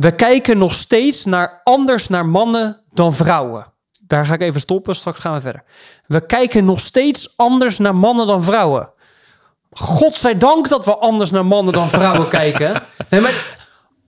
We 0.00 0.14
kijken 0.14 0.58
nog 0.58 0.72
steeds 0.72 1.24
naar 1.24 1.60
anders 1.64 2.08
naar 2.08 2.26
mannen 2.26 2.80
dan 2.92 3.12
vrouwen. 3.14 3.66
Daar 3.98 4.26
ga 4.26 4.34
ik 4.34 4.40
even 4.40 4.60
stoppen, 4.60 4.94
straks 4.94 5.18
gaan 5.20 5.34
we 5.34 5.40
verder. 5.40 5.62
We 6.06 6.26
kijken 6.26 6.64
nog 6.64 6.80
steeds 6.80 7.32
anders 7.36 7.78
naar 7.78 7.94
mannen 7.94 8.26
dan 8.26 8.42
vrouwen. 8.42 8.90
Godzijdank 9.70 10.68
dat 10.68 10.84
we 10.84 10.96
anders 10.96 11.30
naar 11.30 11.46
mannen 11.46 11.72
dan 11.72 11.88
vrouwen 11.88 12.28
kijken. 12.38 12.82
Nee, 13.10 13.20
maar 13.20 13.58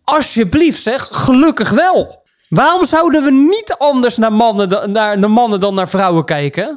alsjeblieft 0.04 0.82
zeg, 0.82 1.08
gelukkig 1.10 1.70
wel. 1.70 2.22
Waarom 2.48 2.84
zouden 2.84 3.24
we 3.24 3.30
niet 3.30 3.74
anders 3.78 4.16
naar 4.16 4.32
mannen, 4.32 4.68
dan- 4.68 4.90
naar, 4.92 5.18
naar 5.18 5.30
mannen 5.30 5.60
dan 5.60 5.74
naar 5.74 5.88
vrouwen 5.88 6.24
kijken? 6.24 6.76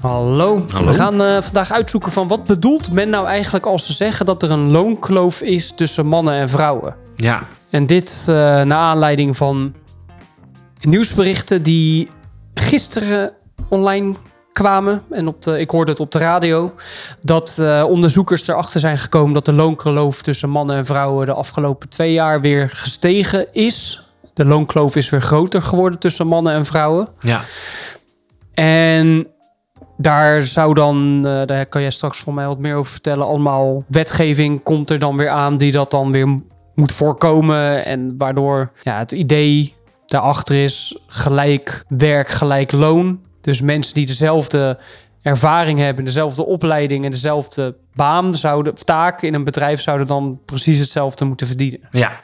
Hallo. 0.00 0.64
Hallo. 0.70 0.86
We 0.86 0.94
gaan 0.94 1.22
eh, 1.22 1.42
vandaag 1.42 1.72
uitzoeken 1.72 2.12
van 2.12 2.28
wat 2.28 2.44
bedoelt 2.44 2.92
men 2.92 3.10
nou 3.10 3.26
eigenlijk 3.26 3.66
als 3.66 3.86
ze 3.86 3.92
zeggen 3.92 4.26
dat 4.26 4.42
er 4.42 4.50
een 4.50 4.70
loonkloof 4.70 5.40
is 5.42 5.72
tussen 5.72 6.06
mannen 6.06 6.34
en 6.34 6.48
vrouwen. 6.48 6.94
Ja, 7.16 7.42
En 7.70 7.86
dit 7.86 8.24
eh 8.28 8.34
naar 8.34 8.72
aanleiding 8.72 9.36
van 9.36 9.74
nieuwsberichten 10.80 11.62
die 11.62 12.08
gisteren 12.54 13.32
online 13.68 14.14
kwamen. 14.52 15.02
En 15.10 15.28
op 15.28 15.42
de, 15.42 15.60
ik 15.60 15.70
hoorde 15.70 15.90
het 15.90 16.00
op 16.00 16.12
de 16.12 16.18
radio. 16.18 16.74
Dat 17.20 17.58
eh, 17.58 17.84
onderzoekers 17.88 18.48
erachter 18.48 18.80
zijn 18.80 18.98
gekomen 18.98 19.34
dat 19.34 19.44
de 19.44 19.52
loonkloof 19.52 20.22
tussen 20.22 20.50
mannen 20.50 20.76
en 20.76 20.84
vrouwen 20.84 21.26
de 21.26 21.32
afgelopen 21.32 21.88
twee 21.88 22.12
jaar 22.12 22.40
weer 22.40 22.70
gestegen 22.70 23.52
is. 23.52 24.02
De 24.34 24.44
loonkloof 24.44 24.96
is 24.96 25.10
weer 25.10 25.22
groter 25.22 25.62
geworden 25.62 25.98
tussen 25.98 26.26
mannen 26.26 26.52
en 26.52 26.64
vrouwen. 26.64 27.08
ja, 27.18 27.40
En 28.54 29.26
daar 30.00 30.42
zou 30.42 30.74
dan, 30.74 31.26
eh, 31.26 31.46
daar 31.46 31.66
kan 31.66 31.80
jij 31.80 31.90
straks 31.90 32.18
voor 32.18 32.34
mij 32.34 32.46
wat 32.46 32.58
meer 32.58 32.74
over 32.74 32.92
vertellen, 32.92 33.26
allemaal 33.26 33.84
wetgeving 33.88 34.62
komt 34.62 34.90
er 34.90 34.98
dan 34.98 35.16
weer 35.16 35.28
aan 35.28 35.58
die 35.58 35.72
dat 35.72 35.90
dan 35.90 36.12
weer 36.12 36.40
moet 36.74 36.92
voorkomen. 36.92 37.84
En 37.84 38.14
waardoor 38.16 38.72
ja, 38.82 38.98
het 38.98 39.12
idee 39.12 39.74
daarachter 40.06 40.64
is 40.64 40.98
gelijk 41.06 41.84
werk, 41.88 42.28
gelijk 42.28 42.72
loon. 42.72 43.20
Dus 43.40 43.60
mensen 43.60 43.94
die 43.94 44.06
dezelfde 44.06 44.78
ervaring 45.22 45.78
hebben, 45.78 46.04
dezelfde 46.04 46.46
opleiding 46.46 47.04
en 47.04 47.10
dezelfde 47.10 47.76
baan 47.94 48.34
zouden, 48.34 48.72
of 48.72 48.82
taak 48.82 49.22
in 49.22 49.34
een 49.34 49.44
bedrijf 49.44 49.80
zouden 49.80 50.06
dan 50.06 50.40
precies 50.44 50.78
hetzelfde 50.78 51.24
moeten 51.24 51.46
verdienen. 51.46 51.80
ja. 51.90 52.20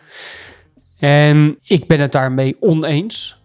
En 0.99 1.59
ik 1.63 1.87
ben 1.87 2.01
het 2.01 2.13
daarmee 2.13 2.57
oneens. 2.61 3.43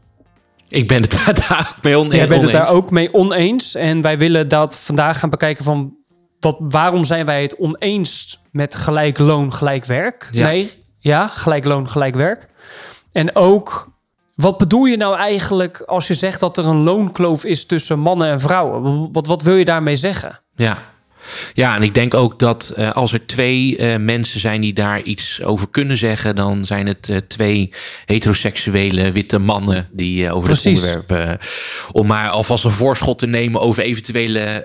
Ik 0.69 0.87
ben 0.87 1.01
het 1.01 1.11
daar, 1.25 1.33
daar 1.33 1.73
ook 1.75 1.83
mee 1.83 1.97
oneens. 1.97 2.15
Jij 2.15 2.27
bent 2.27 2.41
het 2.41 2.51
daar 2.51 2.69
ook 2.69 2.91
mee 2.91 3.13
oneens. 3.13 3.75
En 3.75 4.01
wij 4.01 4.17
willen 4.17 4.47
dat 4.47 4.75
vandaag 4.75 5.19
gaan 5.19 5.29
bekijken 5.29 5.63
van... 5.63 5.97
Wat, 6.39 6.57
waarom 6.59 7.03
zijn 7.03 7.25
wij 7.25 7.41
het 7.41 7.57
oneens 7.57 8.39
met 8.51 8.75
gelijk 8.75 9.17
loon, 9.17 9.53
gelijk 9.53 9.85
werk? 9.85 10.29
Ja. 10.31 10.47
Nee, 10.47 10.71
ja, 10.99 11.27
gelijk 11.27 11.65
loon, 11.65 11.89
gelijk 11.89 12.15
werk. 12.15 12.47
En 13.11 13.35
ook, 13.35 13.91
wat 14.35 14.57
bedoel 14.57 14.85
je 14.85 14.97
nou 14.97 15.17
eigenlijk 15.17 15.81
als 15.81 16.07
je 16.07 16.13
zegt 16.13 16.39
dat 16.39 16.57
er 16.57 16.65
een 16.65 16.83
loonkloof 16.83 17.43
is 17.43 17.65
tussen 17.65 17.99
mannen 17.99 18.27
en 18.31 18.39
vrouwen? 18.39 19.11
Wat, 19.11 19.27
wat 19.27 19.43
wil 19.43 19.55
je 19.55 19.65
daarmee 19.65 19.95
zeggen? 19.95 20.39
Ja. 20.55 20.77
Ja, 21.53 21.75
en 21.75 21.83
ik 21.83 21.93
denk 21.93 22.13
ook 22.13 22.39
dat 22.39 22.73
eh, 22.75 22.91
als 22.91 23.13
er 23.13 23.25
twee 23.25 23.77
eh, 23.77 23.99
mensen 23.99 24.39
zijn 24.39 24.61
die 24.61 24.73
daar 24.73 25.01
iets 25.01 25.41
over 25.43 25.67
kunnen 25.69 25.97
zeggen, 25.97 26.35
dan 26.35 26.65
zijn 26.65 26.87
het 26.87 27.09
eh, 27.09 27.17
twee 27.17 27.73
heteroseksuele 28.05 29.11
witte 29.11 29.39
mannen 29.39 29.87
die 29.91 30.31
over 30.31 30.49
het 30.49 30.65
onderwerp. 30.65 31.39
om 31.91 32.07
maar 32.07 32.29
alvast 32.29 32.63
een 32.63 32.71
voorschot 32.71 33.17
te 33.17 33.27
nemen 33.27 33.61
over 33.61 33.83
eventuele 33.83 34.63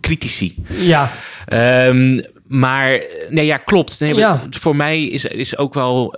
critici. 0.00 0.54
Ja, 0.68 1.10
Ehm, 1.46 2.20
maar 2.46 3.00
nee, 3.28 3.46
ja, 3.46 3.56
klopt. 3.56 4.00
Nee, 4.00 4.14
Ja. 4.14 4.42
Voor 4.50 4.76
mij 4.76 5.04
is, 5.04 5.24
is 5.24 5.56
ook 5.56 5.74
wel, 5.74 6.14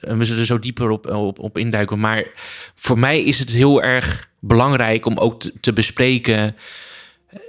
we 0.00 0.24
zullen 0.24 0.40
er 0.40 0.46
zo 0.46 0.58
dieper 0.58 0.90
op, 0.90 1.10
op, 1.10 1.38
op 1.38 1.58
induiken, 1.58 2.00
maar 2.00 2.24
voor 2.74 2.98
mij 2.98 3.22
is 3.22 3.38
het 3.38 3.50
heel 3.50 3.82
erg 3.82 4.28
belangrijk 4.40 5.06
om 5.06 5.18
ook 5.18 5.40
te, 5.40 5.52
te 5.60 5.72
bespreken. 5.72 6.56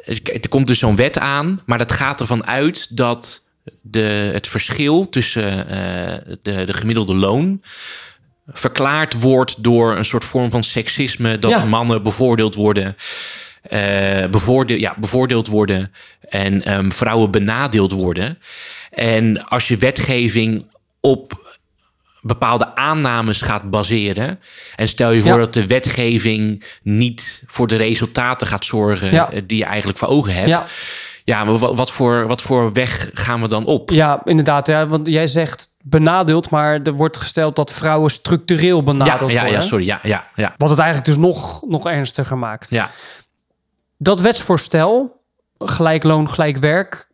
Er 0.05 0.49
komt 0.49 0.67
dus 0.67 0.79
zo'n 0.79 0.95
wet 0.95 1.17
aan, 1.19 1.61
maar 1.65 1.77
dat 1.77 1.91
gaat 1.91 2.21
ervan 2.21 2.45
uit 2.45 2.97
dat 2.97 3.43
de, 3.81 4.29
het 4.33 4.47
verschil 4.47 5.09
tussen 5.09 5.69
eh, 5.69 6.35
de, 6.41 6.63
de 6.65 6.73
gemiddelde 6.73 7.13
loon 7.15 7.61
verklaard 8.47 9.19
wordt 9.21 9.63
door 9.63 9.95
een 9.97 10.05
soort 10.05 10.23
vorm 10.25 10.49
van 10.49 10.63
seksisme 10.63 11.39
dat 11.39 11.51
Ja. 11.51 11.65
mannen 11.65 12.03
bevoordeeld 12.03 12.55
worden. 12.55 12.95
eh 13.61 14.25
bevoorde, 14.31 14.79
ja, 14.79 14.95
bevoordeeld 14.99 15.47
worden 15.47 15.91
en 16.29 16.63
ehm, 16.63 16.89
vrouwen 16.91 17.31
benadeeld 17.31 17.91
worden. 17.91 18.37
En 18.91 19.45
als 19.45 19.67
je 19.67 19.77
wetgeving 19.77 20.65
op 20.99 21.50
bepaalde 22.21 22.75
aannames 22.75 23.41
gaat 23.41 23.69
baseren. 23.69 24.39
En 24.75 24.87
stel 24.87 25.11
je 25.11 25.21
voor 25.21 25.31
Ja. 25.31 25.37
dat 25.37 25.53
de 25.53 25.67
wetgeving 25.67 26.63
niet 26.83 27.43
voor 27.47 27.67
de 27.67 27.75
resultaten 27.75 28.47
gaat 28.47 28.65
zorgen 28.65 29.11
Ja. 29.11 29.31
eh, 29.31 29.41
die 29.45 29.57
je 29.57 29.65
eigenlijk 29.65 29.97
voor 29.99 30.07
ogen 30.07 30.33
hebt. 30.33 30.49
ja. 30.49 30.65
Ja, 31.25 31.43
maar 31.43 31.57
wat, 31.57 31.91
voor, 31.91 32.27
wat 32.27 32.41
voor 32.41 32.73
weg 32.73 33.09
gaan 33.13 33.41
we 33.41 33.47
dan 33.47 33.65
op? 33.65 33.89
ja, 33.89 34.21
inderdaad. 34.23 34.67
Ja, 34.67 34.87
want 34.87 35.07
jij 35.07 35.27
zegt 35.27 35.67
benadeeld, 35.83 36.49
maar 36.49 36.79
er 36.83 36.93
wordt 36.93 37.17
gesteld 37.17 37.55
dat 37.55 37.71
vrouwen 37.71 38.11
structureel 38.11 38.77
Ja, 38.77 38.83
benadeeld 38.83 39.31
ja, 39.31 39.41
worden. 39.41 39.61
ja, 39.61 39.67
sorry. 39.67 39.85
Ja, 39.85 39.99
ja, 40.03 40.27
ja. 40.35 40.53
Wat 40.57 40.69
het 40.69 40.79
eigenlijk 40.79 41.07
dus 41.09 41.17
nog, 41.17 41.61
nog 41.67 41.85
ernstiger 41.87 42.37
maakt. 42.37 42.69
Ja, 42.69 42.89
Dat 43.97 44.21
wetsvoorstel, 44.21 45.21
gelijk 45.59 46.03
loon, 46.03 46.29
gelijk 46.29 46.57
werk. 46.57 47.09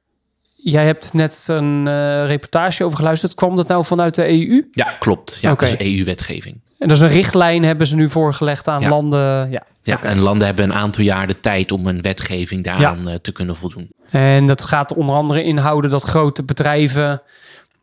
Jij 0.69 0.85
hebt 0.85 1.13
net 1.13 1.45
een 1.49 1.87
eh, 1.87 2.25
reportage 2.25 2.83
over 2.83 2.97
geluisterd. 2.97 3.33
Kwam 3.33 3.55
dat 3.55 3.67
nou 3.67 3.85
vanuit 3.85 4.15
de 4.15 4.27
EU? 4.29 4.67
ja 4.71 4.95
klopt. 4.99 5.37
Ja, 5.41 5.51
Oké. 5.51 5.65
dat 5.69 5.79
is 5.79 5.87
EU-wetgeving. 5.97 6.61
En 6.79 6.87
dat 6.87 6.97
is 6.97 7.03
een 7.03 7.09
richtlijn 7.09 7.63
hebben 7.63 7.87
ze 7.87 7.95
nu 7.95 8.09
voorgelegd 8.09 8.67
aan 8.67 8.81
Ja. 8.81 8.89
landen. 8.89 9.49
Ja. 9.51 9.63
Ja, 9.81 10.03
en 10.03 10.19
landen 10.19 10.45
hebben 10.45 10.65
een 10.65 10.73
aantal 10.73 11.03
jaar 11.03 11.27
de 11.27 11.39
tijd 11.39 11.71
om 11.71 11.87
een 11.87 12.01
wetgeving 12.01 12.63
daaraan 12.63 13.07
eh, 13.09 13.15
te 13.15 13.31
kunnen 13.31 13.55
voldoen. 13.55 13.89
En 14.09 14.47
dat 14.47 14.63
gaat 14.63 14.93
onder 14.93 15.15
andere 15.15 15.43
inhouden 15.43 15.89
dat 15.89 16.03
grote 16.03 16.43
bedrijven 16.43 17.21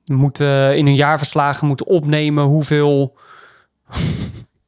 moeten 0.04 0.76
in 0.76 0.86
hun 0.86 0.96
jaarverslagen 0.96 1.66
moeten 1.66 1.86
opnemen 1.86 2.44
hoeveel. 2.44 3.16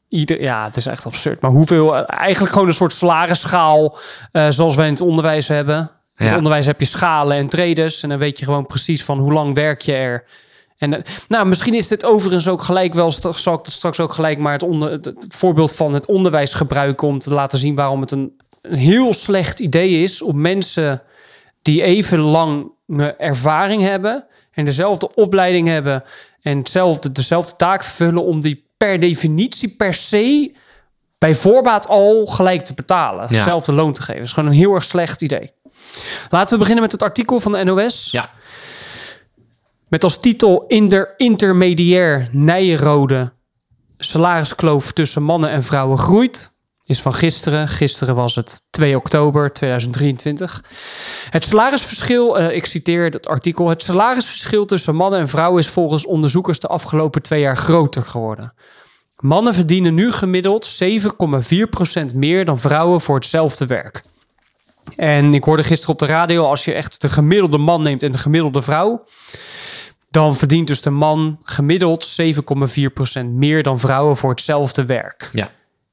Ieder, 0.09 0.41
ja, 0.43 0.65
het 0.65 0.77
is 0.77 0.87
echt 0.87 1.07
absurd. 1.07 1.41
Maar 1.41 1.51
hoeveel, 1.51 1.97
eh, 1.97 2.03
eigenlijk 2.19 2.53
gewoon 2.53 2.69
een 2.69 2.75
soort 2.75 2.93
salarisschaal, 2.93 3.99
eh, 4.33 4.47
zoals 4.49 4.77
wij 4.77 4.87
in 4.87 4.93
het 4.93 5.01
onderwijs 5.01 5.49
hebben. 5.49 5.91
In 6.17 6.27
het 6.27 6.37
onderwijs 6.37 6.67
heb 6.67 6.81
je 6.81 6.87
schalen 6.87 7.37
en 7.37 7.49
tredes. 7.49 8.03
En 8.03 8.09
dan 8.09 8.19
weet 8.19 8.39
je 8.39 8.45
gewoon 8.45 8.67
precies 8.67 9.05
van 9.05 9.19
hoe 9.19 9.33
lang 9.33 9.55
werk 9.55 9.81
je 9.81 9.93
er. 9.93 10.25
En 10.79 10.93
eh, 10.93 11.03
nou, 11.29 11.47
misschien 11.47 11.75
is 11.75 11.89
dit 11.89 12.05
overigens 12.05 12.49
ook 12.49 12.63
gelijk 12.63 12.95
wel, 12.95 13.13
zal 13.13 13.55
ik 13.55 13.65
dat 13.65 13.73
straks 13.73 14.01
ook 14.01 14.13
gelijk 14.13 14.39
maar 14.39 14.53
het, 14.53 14.63
onder, 14.63 14.91
het, 14.91 15.05
het 15.05 15.35
voorbeeld 15.37 15.75
van 15.75 15.95
het 15.95 16.07
onderwijs 16.07 16.55
gebruiken 16.55 17.09
om 17.09 17.19
te 17.19 17.33
laten 17.33 17.59
zien 17.59 17.75
waarom 17.75 18.01
het 18.01 18.11
een, 18.11 18.41
een 18.63 18.79
heel 18.79 19.15
slecht 19.15 19.59
idee 19.59 20.03
is 20.03 20.23
om 20.23 20.41
mensen 20.41 21.03
die 21.63 21.83
even 21.83 22.19
lang 22.19 22.71
ervaring 23.19 23.83
hebben 23.83 24.27
en 24.51 24.65
dezelfde 24.65 25.15
opleiding 25.15 25.69
hebben 25.69 26.05
en 26.43 26.59
hetzelfde, 26.59 27.13
dezelfde 27.13 27.57
taak 27.57 27.85
vervullen 27.85 28.25
om 28.25 28.41
die 28.41 28.65
per 28.77 29.01
definitie 29.01 29.69
per 29.69 29.95
se 29.95 30.55
bij 31.19 31.35
voorbaat 31.35 31.89
al 31.89 32.27
gelijk 32.27 32.65
te 32.65 32.75
betalen. 32.75 33.27
Ja. 33.29 33.35
Hetzelfde 33.35 33.73
loon 33.73 33.93
te 33.93 34.01
geven. 34.01 34.17
Dat 34.17 34.27
is 34.27 34.33
gewoon 34.33 34.51
een 34.51 34.57
heel 34.57 34.75
erg 34.75 34.85
slecht 34.85 35.23
idee. 35.23 35.53
Laten 36.29 36.53
we 36.53 36.59
beginnen 36.59 36.83
met 36.83 36.93
het 36.93 37.03
artikel 37.03 37.41
van 37.41 37.53
de 37.53 37.65
NOS. 37.65 38.09
Ja, 38.11 38.31
Met 39.89 40.05
als 40.05 40.21
titel 40.21 40.65
Inder 40.67 41.13
intermediair 41.17 42.29
Nijenrode 42.33 43.33
salariskloof 43.99 44.93
tussen 44.93 45.23
mannen 45.23 45.51
en 45.51 45.63
vrouwen 45.63 45.99
groeit. 45.99 46.55
Is 46.85 47.03
van 47.03 47.15
gisteren. 47.15 47.69
Gisteren 47.69 48.15
was 48.15 48.35
het 48.35 48.63
2 48.71 48.97
oktober 48.97 49.53
2023. 49.53 50.65
Het 51.31 51.45
salarisverschil, 51.45 52.39
eh, 52.39 52.57
ik 52.57 52.67
citeer 52.67 53.05
het 53.05 53.29
artikel. 53.29 53.69
Het 53.69 53.83
salarisverschil 53.83 54.65
tussen 54.65 54.95
mannen 54.95 55.21
en 55.21 55.29
vrouwen 55.29 55.61
is 55.61 55.69
volgens 55.69 56.07
onderzoekers 56.07 56.61
de 56.61 56.67
afgelopen 56.67 57.23
twee 57.23 57.41
jaar 57.41 57.57
groter 57.57 58.03
geworden. 58.03 58.53
Mannen 59.17 59.55
verdienen 59.55 59.95
nu 59.95 60.13
gemiddeld 60.13 60.65
7,4% 60.65 62.15
meer 62.15 62.45
dan 62.45 62.59
vrouwen 62.59 63.01
voor 63.01 63.15
hetzelfde 63.15 63.67
werk. 63.67 64.03
En 64.97 65.35
ik 65.35 65.45
hoorde 65.45 65.63
gisteren 65.63 65.93
op 65.93 65.99
de 65.99 66.07
radio, 66.07 66.45
als 66.45 66.65
je 66.65 66.73
echt 66.73 67.01
de 67.01 67.09
gemiddelde 67.09 67.59
man 67.59 67.83
neemt 67.83 68.03
en 68.03 68.13
de 68.13 68.19
gemiddelde 68.19 68.63
vrouw, 68.63 69.05
dan 70.11 70.37
verdient 70.37 70.67
dus 70.67 70.81
de 70.81 70.91
man 70.91 71.39
gemiddeld 71.43 72.17
7,4% 73.21 73.25
meer 73.25 73.63
dan 73.63 73.81
vrouwen 73.81 74.17
voor 74.17 74.31
hetzelfde 74.31 74.85
werk. 74.85 75.29
Ja. 75.33 75.51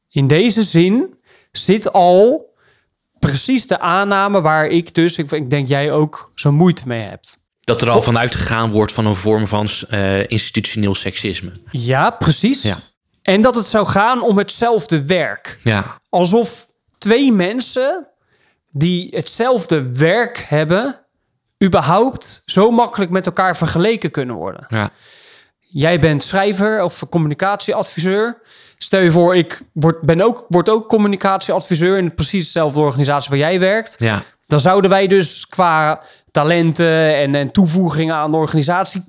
In 0.09 0.27
deze 0.27 0.63
zin 0.63 1.15
zit 1.51 1.93
al 1.93 2.51
precies 3.19 3.67
de 3.67 3.79
aanname 3.79 4.41
waar 4.41 4.67
ik 4.67 4.93
dus, 4.93 5.17
ik, 5.17 5.49
denk 5.49 5.67
jij 5.67 5.91
ook, 5.91 6.31
zo 6.35 6.51
moeite 6.51 6.83
mee 6.85 7.01
hebt. 7.01 7.37
Dat 7.61 7.81
er 7.81 7.89
al 7.89 8.01
vanuit 8.01 8.35
gegaan 8.35 8.71
wordt 8.71 8.91
van 8.91 9.05
een 9.05 9.15
vorm 9.15 9.47
van 9.47 9.69
eh, 9.89 10.29
institutioneel 10.29 10.95
seksisme. 10.95 11.51
Ja, 11.71 12.09
precies. 12.09 12.61
Ja. 12.61 12.77
En 13.21 13.41
dat 13.41 13.55
het 13.55 13.65
zou 13.65 13.85
gaan 13.85 14.21
om 14.21 14.37
hetzelfde 14.37 15.05
werk. 15.05 15.59
Ja, 15.63 16.01
Alsof 16.09 16.67
twee 16.97 17.31
mensen 17.31 18.07
die 18.73 19.07
hetzelfde 19.15 19.91
werk 19.97 20.37
hebben, 20.47 20.99
überhaupt 21.63 22.41
zo 22.45 22.71
makkelijk 22.71 23.11
met 23.11 23.25
elkaar 23.25 23.57
vergeleken 23.57 24.11
kunnen 24.11 24.35
worden. 24.35 24.65
ja, 24.69 24.89
Jij 25.59 25.99
bent 25.99 26.23
schrijver 26.23 26.83
of 26.83 27.03
communicatieadviseur. 27.09 28.41
Stel 28.77 28.99
je 28.99 29.11
voor, 29.11 29.35
ik 29.35 29.61
word, 29.73 30.01
ben 30.01 30.21
ook, 30.21 30.45
word 30.47 30.69
ook 30.69 30.87
communicatieadviseur 30.87 31.97
in 31.97 32.15
precies 32.15 32.43
dezelfde 32.43 32.79
organisatie 32.79 33.29
waar 33.29 33.39
jij 33.39 33.59
werkt. 33.59 33.95
ja. 33.99 34.23
Dan 34.45 34.59
zouden 34.59 34.89
wij 34.89 35.07
dus 35.07 35.47
qua 35.47 36.01
talenten 36.31 37.15
en, 37.15 37.35
en 37.35 37.51
toevoegingen 37.51 38.15
aan 38.15 38.31
de 38.31 38.37
organisatie 38.37 39.03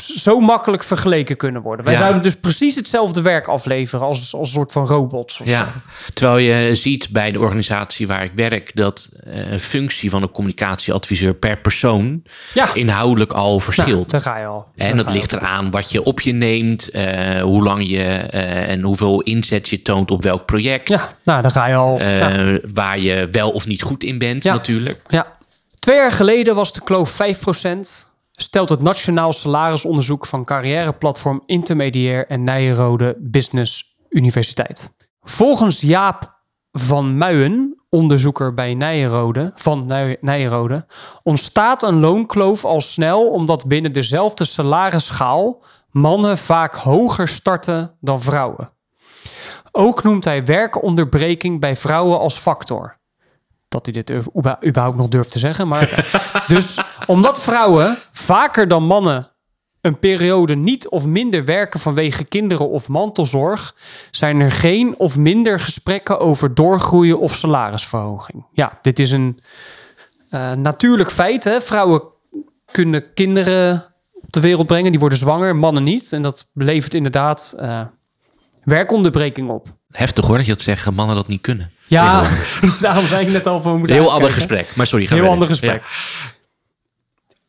zo 0.00 0.40
makkelijk 0.40 0.84
vergeleken 0.84 1.36
kunnen 1.36 1.62
worden. 1.62 1.84
Wij 1.84 1.94
Ja. 1.94 2.00
zouden 2.00 2.22
dus 2.22 2.36
precies 2.36 2.74
hetzelfde 2.74 3.22
werk 3.22 3.46
afleveren 3.46 4.06
als, 4.06 4.34
als 4.34 4.48
een 4.48 4.54
soort 4.54 4.72
van 4.72 4.86
robots. 4.86 5.40
Of 5.40 5.46
zo. 5.46 5.52
Ja, 5.52 5.72
terwijl 6.14 6.38
je 6.38 6.74
ziet 6.74 7.08
bij 7.10 7.32
de 7.32 7.38
organisatie 7.40 8.06
waar 8.06 8.24
ik 8.24 8.32
werk 8.34 8.76
dat 8.76 9.08
eh, 9.24 9.50
een 9.52 9.60
functie 9.60 10.10
van 10.10 10.22
een 10.22 10.30
communicatieadviseur 10.30 11.34
per 11.34 11.58
persoon 11.58 12.22
ja. 12.54 12.74
inhoudelijk 12.74 13.32
al 13.32 13.48
Nou, 13.48 13.62
verschilt. 13.62 14.10
daar 14.10 14.20
ga 14.20 14.38
je 14.38 14.46
al. 14.46 14.66
en 14.76 14.96
dat 14.96 15.10
ligt 15.12 15.32
eraan 15.32 15.70
wat 15.70 15.90
je 15.90 16.02
op 16.02 16.20
je 16.20 16.32
neemt, 16.32 16.90
eh, 16.90 17.40
hoe 17.42 17.62
lang 17.62 17.88
je 17.88 18.02
eh, 18.04 18.68
en 18.70 18.82
hoeveel 18.82 19.20
inzet 19.20 19.68
je 19.68 19.82
toont 19.82 20.10
op 20.10 20.22
welk 20.22 20.46
project. 20.46 20.88
Ja, 20.88 21.08
nou, 21.24 21.42
daar 21.42 21.50
ga 21.50 21.66
je 21.66 21.74
al. 21.74 22.00
ja. 22.00 22.58
Waar 22.74 22.98
je 22.98 23.28
wel 23.32 23.50
of 23.50 23.66
niet 23.66 23.82
goed 23.82 24.02
in 24.04 24.18
bent, 24.18 24.44
natuurlijk. 24.44 25.00
Ja. 25.08 25.26
Twee 25.78 25.96
jaar 25.96 26.12
geleden 26.12 26.54
was 26.54 26.72
de 26.72 26.80
kloof 26.84 27.10
5%, 27.16 28.10
stelt 28.32 28.68
het 28.68 28.80
Nationaal 28.80 29.32
Salarisonderzoek 29.32 30.26
van 30.26 30.44
carrièreplatform 30.44 31.42
Intermediair 31.46 32.26
en 32.26 32.44
Nijrode 32.44 33.16
Business 33.20 33.96
Universiteit. 34.08 34.94
Volgens 35.20 35.80
Jaap 35.80 36.40
van 36.72 37.18
Muien, 37.18 37.82
onderzoeker 37.88 38.54
bij 38.54 38.74
Nijrode, 38.74 39.52
van 39.54 39.86
Nij- 39.86 40.16
Nijrode, 40.20 40.86
ontstaat 41.22 41.82
een 41.82 42.00
loonkloof 42.00 42.64
al 42.64 42.80
snel 42.80 43.30
omdat 43.30 43.66
binnen 43.66 43.92
dezelfde 43.92 44.44
salarisschaal 44.44 45.64
mannen 45.90 46.38
vaak 46.38 46.74
hoger 46.74 47.28
starten 47.28 47.96
dan 48.00 48.22
vrouwen. 48.22 48.70
Ook 49.72 50.02
noemt 50.02 50.24
hij 50.24 50.44
werkonderbreking 50.44 51.60
bij 51.60 51.76
vrouwen 51.76 52.18
als 52.18 52.38
factor 52.38 53.00
dat 53.72 53.86
hij 53.86 54.02
dit 54.02 54.26
überhaupt 54.66 54.96
nog 54.96 55.08
durft 55.08 55.30
te 55.30 55.38
zeggen. 55.38 55.68
Maar 55.68 56.10
dus 56.54 56.78
omdat 57.06 57.42
vrouwen 57.42 57.98
vaker 58.10 58.68
dan 58.68 58.84
mannen 58.84 59.30
een 59.82 59.98
periode 59.98 60.54
niet 60.54 60.88
of 60.88 61.06
minder 61.06 61.44
werken 61.44 61.80
vanwege 61.80 62.24
kinderen 62.24 62.68
of 62.68 62.88
mantelzorg, 62.88 63.74
zijn 64.10 64.40
er 64.40 64.50
geen 64.50 64.98
of 64.98 65.16
minder 65.16 65.60
gesprekken 65.60 66.18
over 66.18 66.54
doorgroeien 66.54 67.18
of 67.18 67.34
salarisverhoging. 67.34 68.46
Ja, 68.52 68.78
dit 68.82 68.98
is 68.98 69.10
een 69.10 69.40
eh, 70.30 70.52
natuurlijk 70.52 71.10
feit. 71.10 71.44
Hè? 71.44 71.60
Vrouwen 71.60 72.02
kunnen 72.70 73.12
kinderen 73.14 73.86
op 74.12 74.32
de 74.32 74.40
wereld 74.40 74.66
brengen, 74.66 74.90
die 74.90 75.00
worden 75.00 75.18
zwanger, 75.18 75.56
mannen 75.56 75.82
niet. 75.82 76.12
En 76.12 76.22
dat 76.22 76.46
levert 76.54 76.94
inderdaad 76.94 77.54
eh, 77.58 77.80
werkonderbreking 78.64 79.48
op. 79.48 79.66
Heftig 79.90 80.26
hoor 80.26 80.36
dat 80.36 80.46
je 80.46 80.52
dat 80.52 80.60
zegt, 80.60 80.90
mannen 80.90 81.16
dat 81.16 81.28
niet 81.28 81.40
kunnen. 81.40 81.70
Ja, 81.86 82.24
daarom 82.80 83.06
zei 83.06 83.26
ik 83.26 83.32
net 83.32 83.46
al 83.46 83.60
van 83.60 83.88
heel 83.88 84.12
ander 84.12 84.30
gesprek. 84.30 84.76
Maar 84.76 84.86
sorry, 84.86 85.06
ga 85.06 85.14
Heel 85.14 85.28
ander 85.28 85.48
gesprek. 85.48 85.82
Ja. 85.82 86.30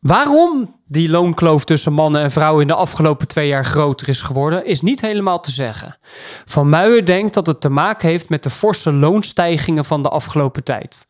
Waarom 0.04 0.80
die 0.88 1.10
loonkloof 1.10 1.66
tussen 1.66 1.94
mannen 1.94 2.22
en 2.22 2.32
vrouwen 2.32 2.62
in 2.62 2.68
de 2.68 2.74
afgelopen 2.74 3.28
twee 3.28 3.48
jaar 3.48 3.66
groter 3.66 4.10
is 4.10 4.22
geworden, 4.22 4.66
is 4.66 4.82
niet 4.82 5.02
helemaal 5.02 5.40
te 5.40 5.52
zeggen. 5.52 5.98
Van 6.46 6.70
Muijen 6.70 7.06
denkt 7.06 7.34
dat 7.34 7.48
het 7.48 7.62
te 7.62 7.70
maken 7.70 8.10
heeft 8.10 8.30
met 8.30 8.44
de 8.44 8.50
forse 8.50 8.94
loonstijgingen 8.94 9.86
van 9.86 10.04
de 10.04 10.10
afgelopen 10.10 10.64
tijd. 10.64 11.08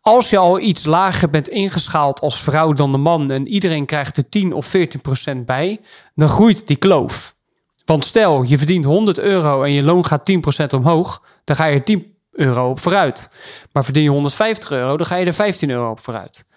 Als 0.00 0.30
je 0.30 0.38
al 0.38 0.60
iets 0.60 0.84
lager 0.84 1.30
bent 1.30 1.48
ingeschaald 1.48 2.20
als 2.20 2.42
vrouw 2.42 2.72
dan 2.72 2.92
de 2.92 2.98
man 2.98 3.30
en 3.30 3.46
iedereen 3.46 3.86
krijgt 3.86 4.16
er 4.16 4.28
10 4.28 4.52
of 4.52 4.66
14 4.66 5.00
procent 5.00 5.46
bij, 5.46 5.80
dan 6.14 6.28
groeit 6.28 6.66
die 6.66 6.76
kloof. 6.76 7.34
Want 7.84 8.04
stel, 8.04 8.42
je 8.42 8.58
verdient 8.58 8.84
100 8.84 9.18
euro 9.18 9.62
en 9.62 9.72
je 9.72 9.82
loon 9.82 10.04
gaat 10.04 10.24
10 10.24 10.40
procent 10.40 10.72
omhoog, 10.72 11.22
dan 11.44 11.56
ga 11.56 11.64
je 11.64 11.74
er 11.74 11.84
10 11.84 12.16
euro 12.32 12.70
op 12.70 12.80
vooruit. 12.80 13.30
Maar 13.72 13.84
verdien 13.84 14.02
je 14.02 14.10
150 14.10 14.70
euro, 14.70 14.96
dan 14.96 15.06
ga 15.06 15.16
je 15.16 15.26
er 15.26 15.34
15 15.34 15.70
euro 15.70 15.90
op 15.90 16.00
vooruit. 16.00 16.52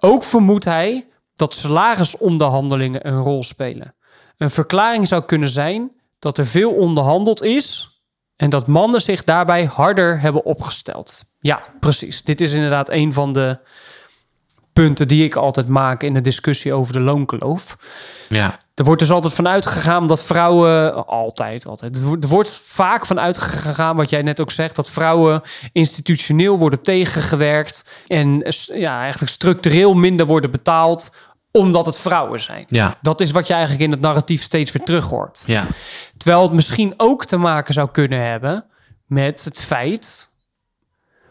Ook 0.00 0.24
vermoedt 0.24 0.64
hij 0.64 1.08
dat 1.34 1.54
salarisonderhandelingen 1.54 3.06
een 3.06 3.20
rol 3.20 3.44
spelen. 3.44 3.94
Een 4.36 4.50
verklaring 4.50 5.08
zou 5.08 5.24
kunnen 5.24 5.48
zijn 5.48 5.92
dat 6.18 6.38
er 6.38 6.46
veel 6.46 6.70
onderhandeld 6.70 7.42
is 7.42 7.88
en 8.36 8.50
dat 8.50 8.66
mannen 8.66 9.00
zich 9.00 9.24
daarbij 9.24 9.64
harder 9.64 10.20
hebben 10.20 10.44
opgesteld. 10.44 11.22
Ja, 11.40 11.62
precies. 11.80 12.22
Dit 12.22 12.40
is 12.40 12.52
inderdaad 12.52 12.90
een 12.90 13.12
van 13.12 13.32
de 13.32 13.58
punten 14.72 15.08
die 15.08 15.24
ik 15.24 15.34
altijd 15.34 15.68
maak 15.68 16.02
in 16.02 16.14
de 16.14 16.20
discussie 16.20 16.72
over 16.72 16.92
de 16.92 17.00
loonkloof. 17.00 17.76
Ja. 18.28 18.58
Er 18.74 18.84
wordt 18.84 19.00
dus 19.00 19.10
altijd 19.10 19.32
vanuit 19.32 19.66
gegaan 19.66 20.06
dat 20.06 20.22
vrouwen. 20.22 21.06
Altijd, 21.06 21.66
altijd. 21.66 22.02
Er 22.02 22.28
wordt- 22.28 22.62
vaak 22.64 23.06
vanuit 23.06 23.38
gegaan, 23.38 23.96
wat 23.96 24.10
jij 24.10 24.22
net 24.22 24.40
ook 24.40 24.50
zegt, 24.50 24.76
dat 24.76 24.90
vrouwen 24.90 25.42
institutioneel 25.72 26.58
worden 26.58 26.82
tegengewerkt. 26.82 28.02
En 28.06 28.46
ja, 28.74 29.00
eigenlijk 29.00 29.32
structureel 29.32 29.94
minder 29.94 30.26
worden 30.26 30.50
betaald, 30.50 31.14
omdat 31.50 31.86
het 31.86 31.98
vrouwen 31.98 32.40
zijn. 32.40 32.64
Ja. 32.68 32.98
Dat 33.02 33.20
is 33.20 33.30
wat 33.30 33.46
je 33.46 33.52
eigenlijk 33.52 33.82
in 33.84 33.90
het 33.90 34.00
narratief 34.00 34.42
steeds 34.42 34.72
weer 34.72 34.84
terug 34.84 35.04
hoort. 35.04 35.42
Ja. 35.46 35.66
Terwijl 36.16 36.42
het 36.42 36.52
misschien 36.52 36.94
ook 36.96 37.24
te 37.24 37.36
maken 37.36 37.74
zou 37.74 37.90
kunnen 37.90 38.26
hebben 38.26 38.64
met 39.06 39.44
het 39.44 39.60
feit, 39.60 40.28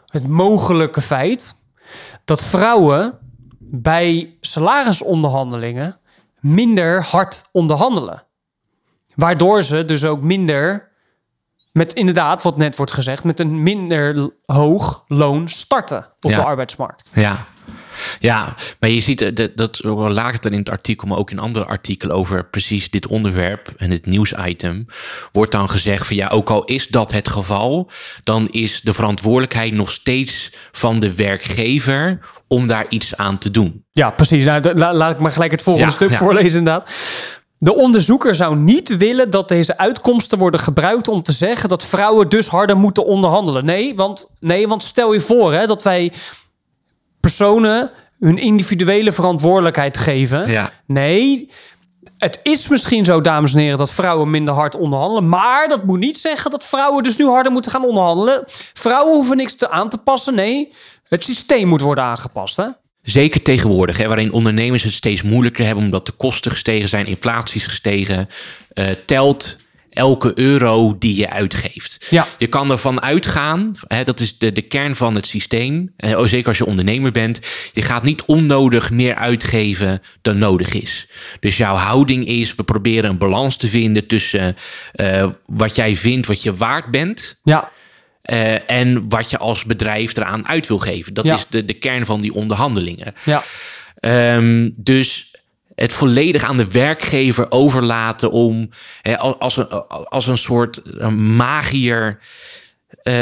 het 0.06 0.28
mogelijke 0.28 1.02
feit, 1.02 1.56
dat 2.26 2.44
vrouwen 2.44 3.18
bij 3.72 4.38
salarisonderhandelingen 4.42 6.00
minder 6.40 7.04
hard 7.04 7.50
onderhandelen. 7.52 8.24
Waardoor 9.16 9.64
ze 9.64 9.86
dus 9.86 10.04
ook 10.06 10.22
minder, 10.22 10.92
met 11.72 11.94
inderdaad 11.94 12.44
wat 12.44 12.58
net 12.58 12.76
wordt 12.76 12.92
gezegd, 12.92 13.24
met 13.24 13.40
een 13.40 13.64
minder 13.64 14.32
hoog 14.46 15.04
loon 15.08 15.50
starten 15.50 16.14
op 16.22 16.30
Ja. 16.30 16.38
de 16.38 16.44
arbeidsmarkt. 16.44 17.12
Ja. 17.16 17.46
Ja, 18.20 18.56
maar 18.80 18.90
je 18.90 19.00
ziet, 19.00 19.22
eh, 19.22 19.36
dat, 19.36 19.58
dat 19.58 19.78
het 19.84 20.42
dan 20.44 20.52
in 20.52 20.60
het 20.60 20.70
artikel, 20.70 21.08
maar 21.08 21.18
ook 21.18 21.32
in 21.32 21.40
andere 21.40 21.66
artikelen 21.66 22.16
over 22.16 22.46
precies 22.46 22.90
dit 22.90 23.08
onderwerp 23.08 23.74
en 23.78 23.90
dit 23.90 24.06
nieuwsitem, 24.06 24.86
wordt 25.32 25.52
dan 25.52 25.70
gezegd 25.70 26.08
van 26.08 26.16
ja, 26.16 26.28
ook 26.28 26.50
al 26.50 26.64
is 26.64 26.88
dat 26.88 27.12
het 27.12 27.30
geval, 27.30 27.92
dan 28.24 28.48
is 28.50 28.82
de 28.82 28.94
verantwoordelijkheid 28.94 29.74
nog 29.74 29.92
steeds 29.92 30.52
van 30.72 31.00
de 31.00 31.16
werkgever 31.16 32.20
om 32.48 32.68
daar 32.68 32.86
iets 32.90 33.16
aan 33.16 33.38
te 33.38 33.52
doen. 33.52 33.84
Ja, 33.92 34.10
precies. 34.10 34.46
Nou, 34.46 34.74
la- 34.74 34.94
laat 34.94 35.12
ik 35.12 35.20
maar 35.20 35.32
gelijk 35.32 35.52
het 35.52 35.62
volgende 35.62 35.90
Ja, 35.90 35.96
stuk 35.96 36.10
ja. 36.10 36.18
voorlezen 36.18 36.58
inderdaad. 36.58 36.90
De 37.58 37.76
onderzoeker 37.76 38.36
zou 38.36 38.56
niet 38.56 38.98
willen 38.98 39.30
dat 39.30 39.48
deze 39.48 39.78
uitkomsten 39.78 40.38
worden 40.38 40.60
gebruikt 40.60 41.08
om 41.08 41.22
te 41.24 41.32
zeggen 41.32 41.70
dat 41.70 41.86
vrouwen 41.86 42.30
dus 42.30 42.48
harder 42.48 42.78
moeten 42.78 43.06
onderhandelen. 43.06 43.66
Nee, 43.66 43.96
want, 43.96 44.36
nee, 44.40 44.68
want 44.68 44.84
stel 44.84 45.14
je 45.14 45.22
voor 45.22 45.54
hè, 45.54 45.68
dat 45.68 45.84
wij 45.84 46.12
personen 47.20 47.92
hun 48.20 48.38
individuele 48.38 49.12
verantwoordelijkheid 49.12 49.98
geven. 49.98 50.52
Ja. 50.52 50.72
Nee, 50.86 51.50
het 52.18 52.40
is 52.44 52.68
misschien 52.68 53.06
zo, 53.06 53.22
dames 53.22 53.54
en 53.54 53.60
heren, 53.60 53.78
dat 53.78 53.92
vrouwen 53.92 54.30
minder 54.30 54.54
hard 54.54 54.76
onderhandelen. 54.76 55.30
Maar 55.30 55.68
dat 55.68 55.84
moet 55.84 56.00
niet 56.00 56.18
zeggen 56.18 56.52
dat 56.52 56.66
vrouwen 56.66 57.04
dus 57.04 57.18
nu 57.18 57.26
harder 57.26 57.52
moeten 57.52 57.72
gaan 57.72 57.86
onderhandelen. 57.86 58.44
Vrouwen 58.74 59.16
hoeven 59.16 59.38
niks 59.38 59.56
te 59.56 59.70
aan 59.70 59.90
te 59.90 59.98
passen. 59.98 60.36
Nee, 60.36 60.74
het 61.08 61.24
systeem 61.24 61.68
moet 61.68 61.82
worden 61.82 62.04
aangepast. 62.04 62.58
Hè? 62.58 62.66
Zeker 63.02 63.42
tegenwoordig, 63.42 63.98
hè, 63.98 64.08
waarin 64.08 64.34
ondernemers 64.34 64.84
het 64.84 64.94
steeds 64.94 65.22
moeilijker 65.22 65.66
hebben 65.66 65.84
omdat 65.84 66.06
de 66.06 66.12
kosten 66.12 66.52
gestegen 66.52 66.90
zijn, 66.90 67.06
inflatie 67.06 67.60
is 67.60 67.68
gestegen, 67.68 68.30
eh, 68.74 68.86
telt 69.06 69.56
elke 70.00 70.32
euro 70.40 70.96
die 71.00 71.16
je 71.16 71.30
uitgeeft. 71.30 72.08
Ja. 72.10 72.28
Je 72.38 72.48
kan 72.48 72.72
ervan 72.72 73.02
uitgaan, 73.02 73.76
hè, 73.88 74.04
dat 74.04 74.20
is 74.20 74.38
de, 74.38 74.52
de 74.52 74.62
kern 74.62 74.96
van 74.96 75.16
het 75.16 75.26
systeem, 75.28 75.94
eh, 75.98 76.20
oh, 76.20 76.26
zeker 76.28 76.48
als 76.48 76.58
je 76.58 76.66
ondernemer 76.66 77.12
bent, 77.12 77.40
je 77.74 77.82
gaat 77.82 78.04
niet 78.04 78.22
onnodig 78.26 78.92
meer 78.92 79.16
uitgeven 79.16 80.02
dan 80.22 80.38
nodig 80.38 80.74
is. 80.74 81.08
Dus 81.40 81.58
jouw 81.58 81.76
houding 81.76 82.28
is, 82.28 82.56
we 82.56 82.64
proberen 82.64 83.10
een 83.10 83.18
balans 83.18 83.58
te 83.58 83.68
vinden 83.68 84.08
tussen 84.08 84.56
eh, 84.92 85.28
wat 85.46 85.76
jij 85.76 85.96
vindt, 85.96 86.28
wat 86.28 86.44
je 86.44 86.56
waard 86.56 86.92
bent, 86.92 87.40
Ja, 87.44 87.72
eh, 88.22 88.70
en 88.72 89.10
wat 89.10 89.30
je 89.30 89.38
als 89.38 89.64
bedrijf 89.66 90.18
eraan 90.18 90.48
uit 90.48 90.68
wil 90.68 90.80
geven. 90.80 91.14
Dat 91.14 91.26
Ja. 91.26 91.36
is 91.36 91.46
de, 91.50 91.66
de 91.66 91.74
kern 91.74 92.06
van 92.06 92.22
die 92.22 92.34
onderhandelingen. 92.34 93.14
ja. 93.26 93.44
Ehm, 94.00 94.70
dus 94.76 95.29
het 95.80 95.94
volledig 95.94 96.44
aan 96.44 96.58
de 96.58 96.72
werkgever 96.72 97.52
overlaten 97.52 98.32
om 98.32 98.70
hè, 99.02 99.18
als, 99.18 99.58
een, 99.58 99.70
als 99.88 100.28
een 100.28 100.38
soort 100.38 100.82
eh, 100.82 101.08
magier 101.10 102.20
uh, 103.04 103.14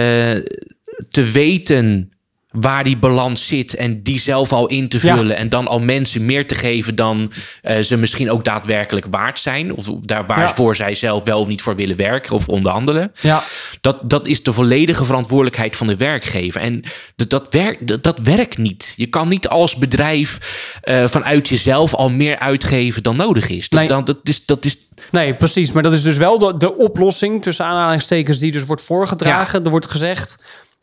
te 1.09 1.23
weten 1.31 2.11
waar 2.59 2.83
die 2.83 2.97
balans 2.97 3.47
zit 3.47 3.75
en 3.75 4.03
die 4.03 4.19
zelf 4.19 4.53
al 4.53 4.67
in 4.67 4.89
te 4.89 4.99
vullen 4.99 5.35
en 5.35 5.49
dan 5.49 5.67
al 5.67 5.79
mensen 5.79 6.25
meer 6.25 6.47
te 6.47 6.55
geven 6.55 6.95
dan 6.95 7.31
uh, 7.63 7.77
ze 7.77 7.97
misschien 7.97 8.31
ook 8.31 8.45
daadwerkelijk 8.45 9.05
waard 9.09 9.39
zijn 9.39 9.73
of, 9.73 9.89
of 9.89 9.99
daar 10.01 10.25
waarvoor 10.25 10.69
ja. 10.69 10.75
zij 10.75 10.95
zelf 10.95 11.23
wel 11.23 11.39
of 11.39 11.47
niet 11.47 11.61
voor 11.61 11.75
willen 11.75 11.95
werken 11.95 12.35
of 12.35 12.47
onderhandelen. 12.47 13.11
Ja. 13.21 13.43
Dat, 13.81 14.09
dat 14.09 14.27
is 14.27 14.43
de 14.43 14.53
volledige 14.53 15.05
verantwoordelijkheid 15.05 15.75
van 15.75 15.87
de 15.87 15.95
werkgever 15.95 16.61
en 16.61 16.83
dat, 17.15 17.29
dat, 17.29 17.47
werkt, 17.49 17.87
dat, 17.87 18.03
dat 18.03 18.19
werkt 18.19 18.57
niet. 18.57 18.93
Je 18.95 19.07
kan 19.07 19.27
niet 19.27 19.47
als 19.47 19.75
bedrijf 19.75 20.37
uh, 20.83 21.07
vanuit 21.07 21.47
jezelf 21.47 21.93
al 21.93 22.09
meer 22.09 22.39
uitgeven 22.39 23.03
dan 23.03 23.15
nodig 23.15 23.49
is. 23.49 23.69
Dat, 23.69 23.79
Nee. 23.79 23.87
dan, 23.87 24.03
dat 24.03 24.17
is, 24.23 24.45
dat 24.45 24.65
is 24.65 24.77
Nee, 25.11 25.35
precies. 25.35 25.71
Maar 25.71 25.83
dat 25.83 25.93
is 25.93 26.01
dus 26.01 26.17
wel 26.17 26.37
de, 26.37 26.57
de 26.57 26.75
oplossing 26.75 27.41
tussen 27.41 27.65
aanhalingstekens 27.65 28.39
die 28.39 28.51
dus 28.51 28.65
wordt 28.65 28.81
voorgedragen. 28.81 29.63
Er 29.63 29.69
wordt 29.69 29.89
gezegd, 29.91 30.37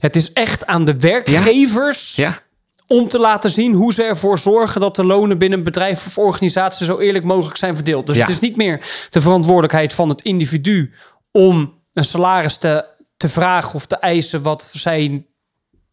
het 0.04 0.16
is 0.16 0.32
echt 0.32 0.66
aan 0.66 0.84
de 0.84 0.98
werkgevers 0.98 2.16
ja. 2.16 2.38
om 2.86 3.08
te 3.08 3.18
laten 3.18 3.50
zien 3.50 3.72
hoe 3.72 3.92
ze 3.92 4.02
ervoor 4.02 4.38
zorgen 4.38 4.80
dat 4.80 4.96
de 4.96 5.04
lonen 5.04 5.38
binnen 5.38 5.58
een 5.58 5.64
bedrijf 5.64 6.06
of 6.06 6.18
organisatie 6.18 6.86
zo 6.86 6.98
eerlijk 6.98 7.24
mogelijk 7.24 7.56
zijn 7.56 7.74
verdeeld. 7.74 8.06
Dus 8.06 8.16
Ja. 8.16 8.22
het 8.22 8.30
is 8.30 8.40
niet 8.40 8.56
meer 8.56 9.06
de 9.10 9.20
verantwoordelijkheid 9.20 9.92
van 9.92 10.08
het 10.08 10.22
individu 10.22 10.92
om 11.32 11.82
een 11.92 12.04
salaris 12.04 12.56
te, 12.56 12.84
te 13.16 13.28
vragen 13.28 13.74
of 13.74 13.86
te 13.86 13.96
eisen 13.96 14.42
wat 14.42 14.70
zij 14.72 15.26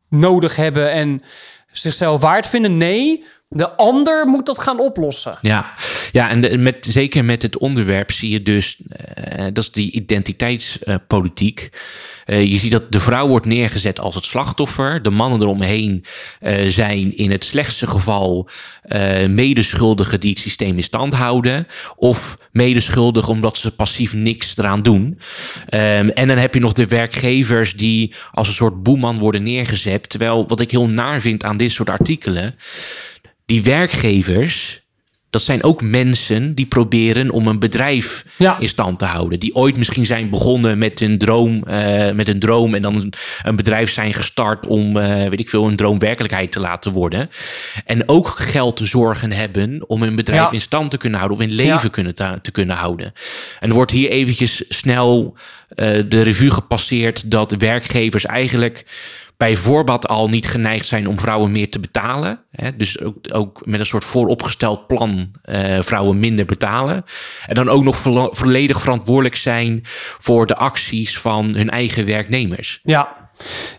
nodig 0.09 0.55
hebben 0.55 0.91
en 0.91 1.23
zichzelf 1.71 2.21
waard 2.21 2.47
vinden. 2.47 2.77
Nee, 2.77 3.25
de 3.53 3.75
ander 3.75 4.27
moet 4.27 4.45
dat 4.45 4.59
gaan 4.59 4.79
oplossen. 4.79 5.37
Ja, 5.41 5.73
ja 6.11 6.29
en 6.29 6.63
met, 6.63 6.87
zeker 6.89 7.25
met 7.25 7.41
het 7.41 7.57
onderwerp 7.57 8.11
zie 8.11 8.29
je 8.29 8.43
dus, 8.43 8.77
eh, 8.89 9.43
dat 9.43 9.63
is 9.63 9.71
die 9.71 9.91
identiteitspolitiek. 9.91 11.69
Eh, 12.25 12.43
je 12.51 12.57
ziet 12.57 12.71
dat 12.71 12.91
de 12.91 12.99
vrouw 12.99 13.27
wordt 13.27 13.45
neergezet 13.45 13.99
als 13.99 14.15
het 14.15 14.25
slachtoffer. 14.25 15.01
De 15.01 15.09
mannen 15.09 15.41
eromheen 15.41 16.05
eh, 16.39 16.69
zijn 16.69 17.17
in 17.17 17.31
het 17.31 17.43
slechtste 17.43 17.87
geval 17.87 18.49
medeschuldigen 19.27 20.19
die 20.19 20.29
het 20.29 20.39
systeem 20.39 20.77
in 20.77 20.83
stand 20.83 21.13
houden. 21.13 21.67
Of 21.95 22.37
medeschuldigen 22.51 23.33
omdat 23.33 23.57
ze 23.57 23.71
passief 23.71 24.13
niks 24.13 24.57
eraan 24.57 24.83
doen. 24.83 25.19
Ehm, 25.69 26.09
en 26.09 26.27
dan 26.27 26.37
heb 26.37 26.53
je 26.53 26.59
nog 26.59 26.73
de 26.73 26.85
werkgevers 26.85 27.73
die 27.73 28.13
als 28.31 28.47
een 28.47 28.53
soort 28.53 28.83
boeman 28.83 29.19
worden 29.19 29.43
neergezet. 29.43 30.09
Terwijl 30.09 30.47
wat 30.47 30.59
ik 30.59 30.71
heel 30.71 30.87
naar 30.87 31.21
vind 31.21 31.43
aan 31.43 31.57
dit 31.57 31.71
soort 31.71 31.89
artikelen 31.89 32.55
die 33.51 33.63
werkgevers, 33.63 34.81
dat 35.29 35.41
zijn 35.41 35.63
ook 35.63 35.81
mensen 35.81 36.55
die 36.55 36.65
proberen 36.65 37.29
om 37.29 37.47
een 37.47 37.59
bedrijf 37.59 38.25
Ja. 38.37 38.59
in 38.59 38.67
stand 38.67 38.99
te 38.99 39.05
houden. 39.05 39.39
Die 39.39 39.55
ooit 39.55 39.77
misschien 39.77 40.05
zijn 40.05 40.29
begonnen 40.29 40.77
met 40.77 40.99
hun 40.99 41.17
droom, 41.17 41.63
eh, 41.63 42.11
met 42.11 42.27
een 42.27 42.39
droom 42.39 42.73
en 42.75 42.81
dan 42.81 42.95
een, 42.95 43.13
een 43.43 43.55
bedrijf 43.55 43.91
zijn 43.91 44.13
gestart 44.13 44.67
om, 44.67 44.97
eh, 44.97 45.29
weet 45.29 45.39
ik 45.39 45.49
veel, 45.49 45.67
een 45.67 45.75
droom 45.75 45.99
werkelijkheid 45.99 46.51
te 46.51 46.59
laten 46.59 46.91
worden. 46.91 47.29
En 47.85 48.09
ook 48.09 48.27
geld 48.27 48.77
te 48.77 48.85
zorgen 48.85 49.31
hebben 49.31 49.83
om 49.89 50.01
hun 50.01 50.15
bedrijf 50.15 50.41
Ja. 50.41 50.51
in 50.51 50.61
stand 50.61 50.91
te 50.91 50.97
kunnen 50.97 51.19
houden 51.19 51.37
of 51.39 51.43
in 51.43 51.51
leven 51.55 51.73
Ja. 51.83 51.89
kunnen 51.89 52.15
te, 52.15 52.39
te 52.41 52.51
kunnen 52.51 52.75
houden. 52.75 53.13
En 53.59 53.69
er 53.69 53.75
wordt 53.75 53.91
hier 53.91 54.09
eventjes 54.09 54.63
snel 54.69 55.35
eh, 55.71 56.03
de 56.07 56.21
revue 56.21 56.51
gepasseerd 56.51 57.31
dat 57.31 57.51
werkgevers 57.51 58.25
eigenlijk 58.25 58.85
bij 59.41 59.57
al 60.01 60.29
niet 60.29 60.47
geneigd 60.47 60.87
zijn 60.87 61.07
om 61.07 61.19
vrouwen 61.19 61.51
meer 61.51 61.69
te 61.69 61.79
betalen. 61.79 62.43
Hè? 62.51 62.75
Dus 62.75 62.99
ook, 62.99 63.15
ook 63.31 63.65
met 63.65 63.79
een 63.79 63.85
soort 63.85 64.05
vooropgesteld 64.05 64.87
plan 64.87 65.31
eh, 65.41 65.81
vrouwen 65.81 66.19
minder 66.19 66.45
betalen. 66.45 67.03
En 67.47 67.55
dan 67.55 67.69
ook 67.69 67.83
nog 67.83 67.95
vo- 67.95 68.29
volledig 68.31 68.81
verantwoordelijk 68.81 69.35
zijn 69.35 69.79
voor 70.17 70.45
de 70.47 70.55
acties 70.55 71.19
van 71.19 71.45
hun 71.45 71.69
eigen 71.69 72.05
werknemers. 72.05 72.79
Ja, 72.83 73.29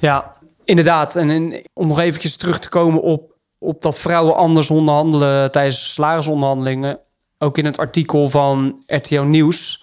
ja 0.01 0.37
inderdaad. 0.65 1.17
En, 1.17 1.63
om 1.73 1.87
nog 1.87 1.99
eventjes 1.99 2.37
terug 2.37 2.59
te 2.59 2.69
komen 2.69 3.03
op, 3.03 3.35
op 3.59 3.83
dat 3.83 3.99
vrouwen 3.99 4.37
anders 4.37 4.71
onderhandelen 4.71 5.51
tijdens 5.51 5.93
salarisonderhandelingen. 5.93 7.01
Ook 7.39 7.59
in 7.59 7.65
het 7.65 7.79
artikel 7.79 8.29
van 8.29 8.83
RTL 8.87 9.23
Nieuws. 9.23 9.82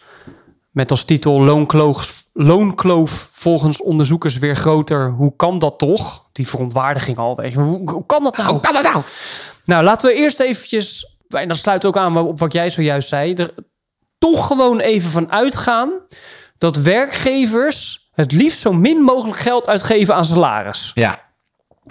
Met 0.72 0.92
als 0.92 1.04
titel 1.04 1.42
loonkloof, 1.42 2.24
loonkloof 2.34 3.30
volgens 3.32 3.82
onderzoekers 3.82 4.38
weer 4.38 4.56
groter. 4.56 5.12
Hoe 5.12 5.34
kan 5.36 5.60
dat 5.60 5.78
toch? 5.78 6.24
Die 6.32 6.48
verontwaardiging 6.48 7.18
al. 7.18 7.36
Weet 7.36 7.52
je. 7.52 7.60
Hoe, 7.60 7.92
hoe 7.92 8.06
kan 8.06 8.24
dat 8.24 8.38
nou? 8.38 8.52
Hoe 8.52 8.60
kan 8.60 8.74
dat 8.74 8.84
nou? 8.84 9.04
Nou, 9.64 9.84
laten 9.84 10.10
we 10.10 10.16
eerst 10.16 10.40
eventjes, 10.40 11.18
en 11.28 11.48
dat 11.48 11.58
sluit 11.58 11.86
ook 11.86 11.98
aan 11.98 12.18
op 12.18 12.40
wat 12.40 12.54
jij 12.54 12.70
zojuist 12.70 13.10
zei, 13.10 13.34
er 13.34 13.54
toch 14.18 14.48
gewoon 14.48 14.80
even 14.80 15.12
van 15.12 15.32
uitgaan 15.32 15.92
dat 16.58 16.76
werkgevers 16.76 18.10
het 18.12 18.32
liefst 18.32 18.60
zo 18.60 18.74
min 18.74 19.02
mogelijk 19.02 19.40
geld 19.40 19.68
uitgeven 19.68 20.16
aan 20.16 20.26
salaris. 20.26 20.92
Ja, 20.94 21.22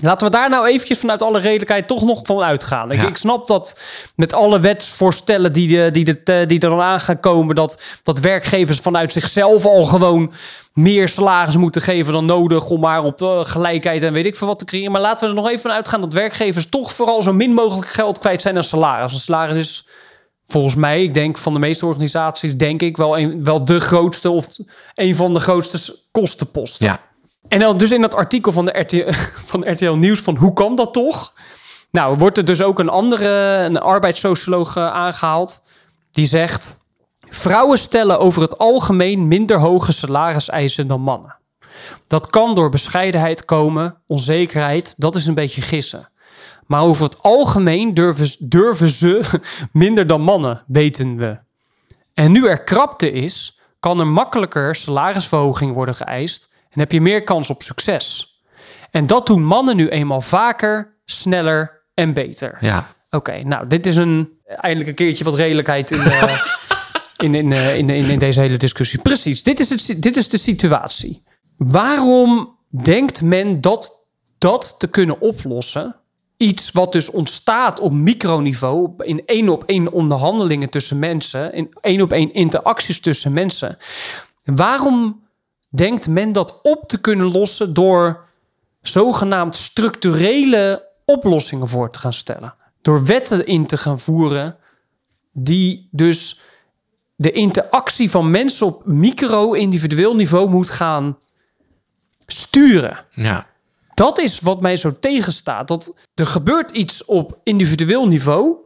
Laten 0.03 0.27
we 0.27 0.33
daar 0.33 0.49
nou 0.49 0.69
eventjes 0.69 0.99
vanuit 0.99 1.23
alle 1.23 1.41
redelijkheid 1.41 1.87
toch 1.87 2.03
nog 2.03 2.21
van 2.23 2.43
uitgaan. 2.43 2.93
Ik, 2.93 3.01
Ja. 3.01 3.07
ik 3.07 3.17
snap 3.17 3.47
dat 3.47 3.81
met 4.17 4.33
alle 4.33 4.61
wetsvoorstellen 4.61 5.53
die, 5.53 5.69
de, 5.69 5.91
die, 5.91 6.05
de, 6.05 6.21
eh, 6.25 6.47
die 6.47 6.61
er 6.61 6.69
dan 6.69 6.81
aan 6.81 7.01
gaan 7.01 7.21
komen... 7.21 7.55
Dat, 7.55 7.83
dat 8.03 8.19
werkgevers 8.19 8.79
vanuit 8.79 9.13
zichzelf 9.13 9.65
al 9.65 9.85
gewoon 9.85 10.33
meer 10.73 11.09
salaris 11.09 11.57
moeten 11.57 11.83
geven 11.83 12.13
dan 12.13 12.25
nodig... 12.25 12.69
om 12.69 12.81
maar 12.81 13.05
op 13.05 13.19
de 13.19 13.41
gelijkheid 13.45 14.03
en 14.03 14.13
weet 14.13 14.27
ik 14.27 14.37
veel 14.37 14.47
wat 14.47 14.59
te 14.59 14.65
creëren. 14.65 14.93
Maar 14.93 15.01
laten 15.01 15.25
we 15.25 15.31
er 15.31 15.41
nog 15.41 15.49
even 15.49 15.63
van 15.63 15.71
uitgaan 15.71 16.01
dat 16.01 16.13
werkgevers 16.13 16.69
toch 16.69 16.93
vooral 16.93 17.23
zo 17.23 17.33
min 17.33 17.53
mogelijk 17.53 17.91
geld 17.91 18.19
kwijt 18.19 18.43
zijn 18.43 18.57
aan 18.57 18.65
salaris. 18.65 19.13
Een 19.13 19.19
salaris 19.19 19.57
is 19.57 19.87
volgens 20.47 20.75
mij, 20.75 21.03
ik 21.03 21.15
denk 21.15 21.39
van 21.39 21.53
de 21.53 21.59
meeste 21.59 21.87
organisaties... 21.87 22.57
denk 22.57 22.83
ik 22.83 22.97
wel, 22.97 23.19
een, 23.19 23.45
wel 23.45 23.65
de 23.65 23.81
grootste 23.81 24.31
of 24.31 24.47
een 24.95 25.17
van 25.17 25.35
de 25.35 25.41
grootste 25.41 25.97
kostenposten. 26.11 26.87
ja. 26.87 27.07
En 27.49 27.59
dan 27.59 27.77
dus 27.77 27.91
in 27.91 28.01
dat 28.01 28.15
artikel 28.15 28.53
van, 28.53 28.65
de 28.65 28.79
RTL, 28.79 29.13
van 29.51 29.71
RTL 29.71 29.93
Nieuws 29.93 30.21
van 30.21 30.37
hoe 30.37 30.53
kan 30.53 30.77
dat 30.77 30.93
toch? 30.93 31.33
Nou, 31.91 32.19
wordt 32.19 32.39
er 32.39 32.45
dus 32.45 32.63
ook 32.63 32.79
een 32.79 32.89
andere 32.89 33.57
een 33.65 33.79
arbeidssocioloog 33.79 34.77
eh, 34.77 34.87
aangehaald. 34.87 35.63
Die 36.11 36.27
zegt, 36.27 36.79
vrouwen 37.29 37.79
stellen 37.79 38.19
over 38.19 38.43
het 38.43 38.59
algemeen 38.59 39.29
minder 39.29 39.59
hoge 39.59 39.93
salariseisen 39.93 40.87
dan 40.87 41.01
mannen. 41.01 41.37
Dat 42.07 42.27
kan 42.31 42.55
door 42.55 42.71
bescheidenheid 42.71 43.45
komen, 43.45 43.97
onzekerheid, 44.07 44.95
dat 44.97 45.15
is 45.15 45.27
een 45.27 45.35
beetje 45.35 45.63
gissen. 45.63 46.09
Maar 46.67 46.83
over 46.83 47.05
het 47.05 47.23
algemeen 47.23 47.95
durven, 47.95 48.49
durven 48.49 48.89
ze 48.89 49.41
minder 49.73 50.07
dan 50.07 50.21
mannen, 50.21 50.65
weten 50.67 51.17
we. 51.17 51.39
En 52.15 52.33
nu 52.33 52.47
er 52.47 52.63
krapte 52.63 53.13
is, 53.13 53.61
kan 53.81 54.01
er 54.01 54.07
makkelijker 54.07 54.75
salarisverhoging 54.75 55.75
worden 55.75 55.95
geëist 55.95 56.51
en 56.71 56.81
heb 56.81 56.93
je 56.93 57.01
meer 57.01 57.25
kans 57.25 57.51
op 57.51 57.63
succes. 57.63 58.37
En 58.91 59.07
dat 59.07 59.27
doen 59.27 59.45
mannen 59.45 59.77
nu 59.77 59.89
eenmaal 59.89 60.21
vaker, 60.21 60.97
sneller 61.05 61.83
en 61.95 62.15
beter. 62.15 62.59
ja. 62.61 62.97
Oké, 63.11 63.43
nou, 63.43 63.67
dit 63.67 63.87
is 63.87 63.97
een 63.97 64.39
eindelijk 64.47 64.89
een 64.89 64.95
keertje 64.95 65.25
wat 65.25 65.35
redelijkheid 65.37 65.91
in, 65.91 66.01
eh, 66.01 66.43
in, 67.25 67.35
in, 67.35 67.53
eh, 67.53 67.77
in, 67.77 67.91
in, 67.91 68.11
in 68.11 68.19
deze 68.19 68.41
hele 68.41 68.57
discussie. 68.57 69.03
Precies, 69.03 69.43
dit 69.43 69.61
is, 69.61 69.71
het, 69.71 70.03
dit 70.03 70.17
is 70.17 70.29
de 70.29 70.39
situatie. 70.39 71.23
Waarom 71.57 72.57
denkt 72.83 73.23
men 73.23 73.61
dat 73.61 74.09
dat 74.39 74.75
te 74.79 74.89
kunnen 74.89 75.21
oplossen? 75.21 75.97
Iets 76.37 76.71
wat 76.71 76.93
dus 76.93 77.11
ontstaat 77.11 77.81
op 77.81 77.93
microniveau, 77.93 78.93
in 78.99 79.23
één 79.27 79.49
op 79.49 79.65
één 79.65 79.93
onderhandelingen 79.93 80.71
tussen 80.71 80.99
mensen, 80.99 81.55
in 81.55 81.69
één 81.81 82.01
op 82.01 82.13
één 82.13 82.33
interacties 82.33 83.01
tussen 83.01 83.33
mensen. 83.33 83.79
Waarom 84.45 85.28
denkt 85.69 86.09
men 86.09 86.33
dat 86.33 86.61
op 86.63 86.89
te 86.89 87.01
kunnen 87.01 87.33
lossen 87.33 87.75
door 87.75 88.25
zogenaamd 88.83 89.55
structurele 89.55 90.89
oplossingen 91.05 91.69
voor 91.69 91.91
te 91.91 91.99
gaan 91.99 92.13
stellen? 92.13 92.55
Door 92.83 93.05
wetten 93.05 93.47
in 93.47 93.67
te 93.67 93.77
gaan 93.77 94.01
voeren 94.01 94.57
die 95.33 95.89
dus 95.91 96.41
de 97.17 97.33
interactie 97.33 98.11
van 98.11 98.31
mensen 98.31 98.67
op 98.67 98.87
micro-individueel 98.87 100.15
niveau 100.15 100.49
moet 100.49 100.71
gaan 100.71 101.19
sturen. 102.27 103.05
ja. 103.11 103.47
Dat 103.99 104.19
is 104.19 104.41
wat 104.41 104.61
mij 104.61 104.77
zo 104.77 104.99
tegenstaat. 104.99 105.69
Dat 105.69 105.95
er 106.15 106.27
gebeurt 106.27 106.71
iets 106.71 107.05
op 107.05 107.39
individueel 107.43 108.09
niveau. 108.09 108.57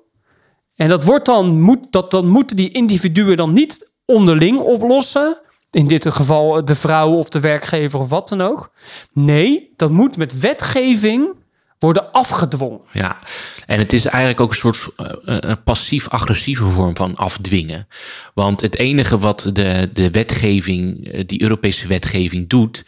En 0.74 0.88
dat 0.88 1.04
wordt 1.04 1.26
dan, 1.26 1.60
moet, 1.60 1.92
dat, 1.92 2.10
dan 2.10 2.28
moeten 2.28 2.56
die 2.56 2.70
individuen 2.70 3.36
dan 3.36 3.52
niet 3.52 3.90
onderling 4.04 4.58
oplossen. 4.58 5.38
In 5.72 5.86
dit 5.86 6.10
geval 6.10 6.64
de 6.64 6.74
vrouw 6.74 7.12
of 7.12 7.28
de 7.28 7.40
werkgever 7.40 7.98
of 7.98 8.08
wat 8.08 8.28
dan 8.28 8.40
ook. 8.40 8.72
Nee, 9.12 9.72
dat 9.76 9.90
moet 9.90 10.16
met 10.16 10.38
wetgeving 10.38 11.40
worden 11.82 12.12
afgedwongen. 12.12 12.80
Ja, 12.92 13.18
en 13.66 13.78
het 13.78 13.92
is 13.92 14.04
eigenlijk 14.04 14.40
ook 14.40 14.50
een 14.50 14.56
soort 14.56 14.88
een 15.22 15.62
passief-agressieve 15.62 16.64
vorm 16.64 16.96
van 16.96 17.16
afdwingen. 17.16 17.88
Want 18.34 18.60
het 18.60 18.76
enige 18.76 19.18
wat 19.18 19.50
de, 19.52 19.90
de 19.92 20.10
wetgeving, 20.10 21.08
eh, 21.12 21.22
die 21.26 21.42
Europese 21.42 21.86
wetgeving 21.86 22.48
doet, 22.48 22.84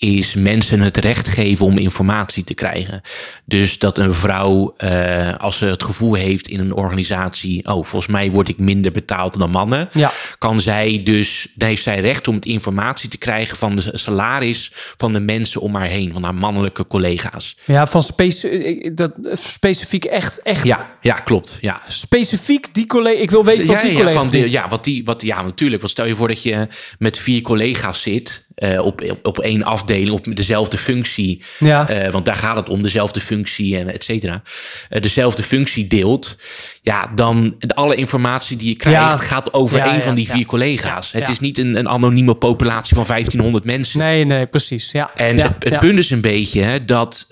is 0.00 0.34
mensen 0.34 0.80
het 0.80 0.96
recht 0.96 1.28
geven 1.28 1.66
om 1.66 1.78
informatie 1.78 2.44
te 2.44 2.54
krijgen. 2.54 3.00
Dus 3.44 3.78
dat 3.78 3.98
een 3.98 4.14
vrouw, 4.14 4.74
eh, 4.76 5.34
als 5.36 5.58
ze 5.58 5.64
het 5.64 5.82
gevoel 5.82 6.14
heeft 6.14 6.48
in 6.48 6.60
een 6.60 6.72
organisatie, 6.74 7.64
oh, 7.66 7.72
volgens 7.72 8.06
mij 8.06 8.30
word 8.30 8.48
ik 8.48 8.58
minder 8.58 8.92
betaald 8.92 9.38
dan 9.38 9.50
mannen, 9.50 9.88
Ja. 9.92 10.10
kan 10.38 10.60
zij 10.60 11.00
dus, 11.04 11.48
dan 11.54 11.68
heeft 11.68 11.82
zij 11.82 12.00
recht 12.00 12.28
om 12.28 12.34
het 12.34 12.44
informatie 12.46 13.08
te 13.08 13.18
krijgen 13.18 13.56
van 13.56 13.76
de 13.76 13.90
salaris 13.92 14.70
van 14.72 15.12
de 15.12 15.20
mensen 15.20 15.60
om 15.60 15.74
haar 15.74 15.86
heen, 15.88 16.12
van 16.12 16.22
haar 16.22 16.34
mannelijke 16.34 16.86
collega's. 16.86 17.56
Ja, 17.64 17.86
van 17.86 18.02
speci 18.02 18.48
eh, 18.48 18.90
dat, 18.94 19.12
specifiek 19.32 20.04
echt, 20.04 20.42
echt 20.42 20.64
Ja, 20.64 20.96
ja, 21.00 21.14
klopt. 21.20 21.58
Ja, 21.60 21.82
specifiek 21.88 22.74
die 22.74 22.86
collega. 22.86 23.20
Ik 23.22 23.30
wil 23.30 23.44
weten 23.44 23.66
wat 23.66 23.82
die 23.82 23.90
ja, 23.90 23.96
collega 23.96 24.18
van 24.18 24.30
de- 24.30 24.38
vindt. 24.38 24.52
ja, 24.52 24.68
wat 24.68 24.84
die, 24.84 25.04
wat, 25.04 25.22
ja, 25.22 25.42
natuurlijk. 25.42 25.80
Want 25.80 25.92
stel 25.92 26.06
je 26.06 26.14
voor 26.16 26.28
dat 26.28 26.42
je 26.42 26.68
met 26.98 27.18
vier 27.18 27.40
collega's 27.42 28.02
zit 28.02 28.46
eh, 28.58 28.84
op, 28.84 29.18
op, 29.22 29.38
één 29.38 29.62
afdeling 29.62 30.10
op 30.10 30.36
dezelfde 30.36 30.78
functie. 30.78 31.42
Ja. 31.58 31.88
Eh, 31.88 32.12
want 32.12 32.24
daar 32.24 32.36
gaat 32.36 32.56
het 32.56 32.68
om, 32.68 32.82
dezelfde 32.82 33.20
functie 33.20 33.78
en 33.78 33.92
et 33.92 34.04
cetera. 34.04 34.42
Eh, 34.88 35.00
dezelfde 35.02 35.42
functie 35.42 35.86
deelt. 35.86 36.36
Ja, 36.82 37.10
dan 37.14 37.54
de- 37.58 37.74
alle 37.74 37.94
informatie 37.94 38.56
die 38.56 38.68
je 38.68 38.74
krijgt 38.76 39.00
Ja. 39.00 39.16
gaat 39.16 39.52
over 39.52 39.80
één 39.80 39.94
ja, 39.94 40.00
van 40.00 40.14
die 40.14 40.30
vier 40.30 40.46
collega's. 40.46 41.12
Het 41.12 41.28
is 41.28 41.40
niet 41.40 41.58
een, 41.58 41.74
een 41.76 41.88
anonieme 41.88 42.34
populatie 42.34 42.94
van 42.94 43.04
1500 43.06 43.64
mensen. 43.64 43.98
Nee, 43.98 44.24
nee, 44.24 44.46
precies. 44.46 44.92
Ja. 44.92 45.10
En 45.14 45.38
het, 45.38 45.78
punt 45.78 45.98
is 45.98 46.10
een 46.10 46.20
beetje 46.20 46.62
hè, 46.62 46.84
dat 46.84 47.26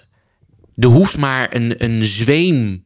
er 0.77 0.89
hoeft 0.89 1.17
maar 1.17 1.55
een, 1.55 1.75
een 1.85 2.03
zweem 2.03 2.85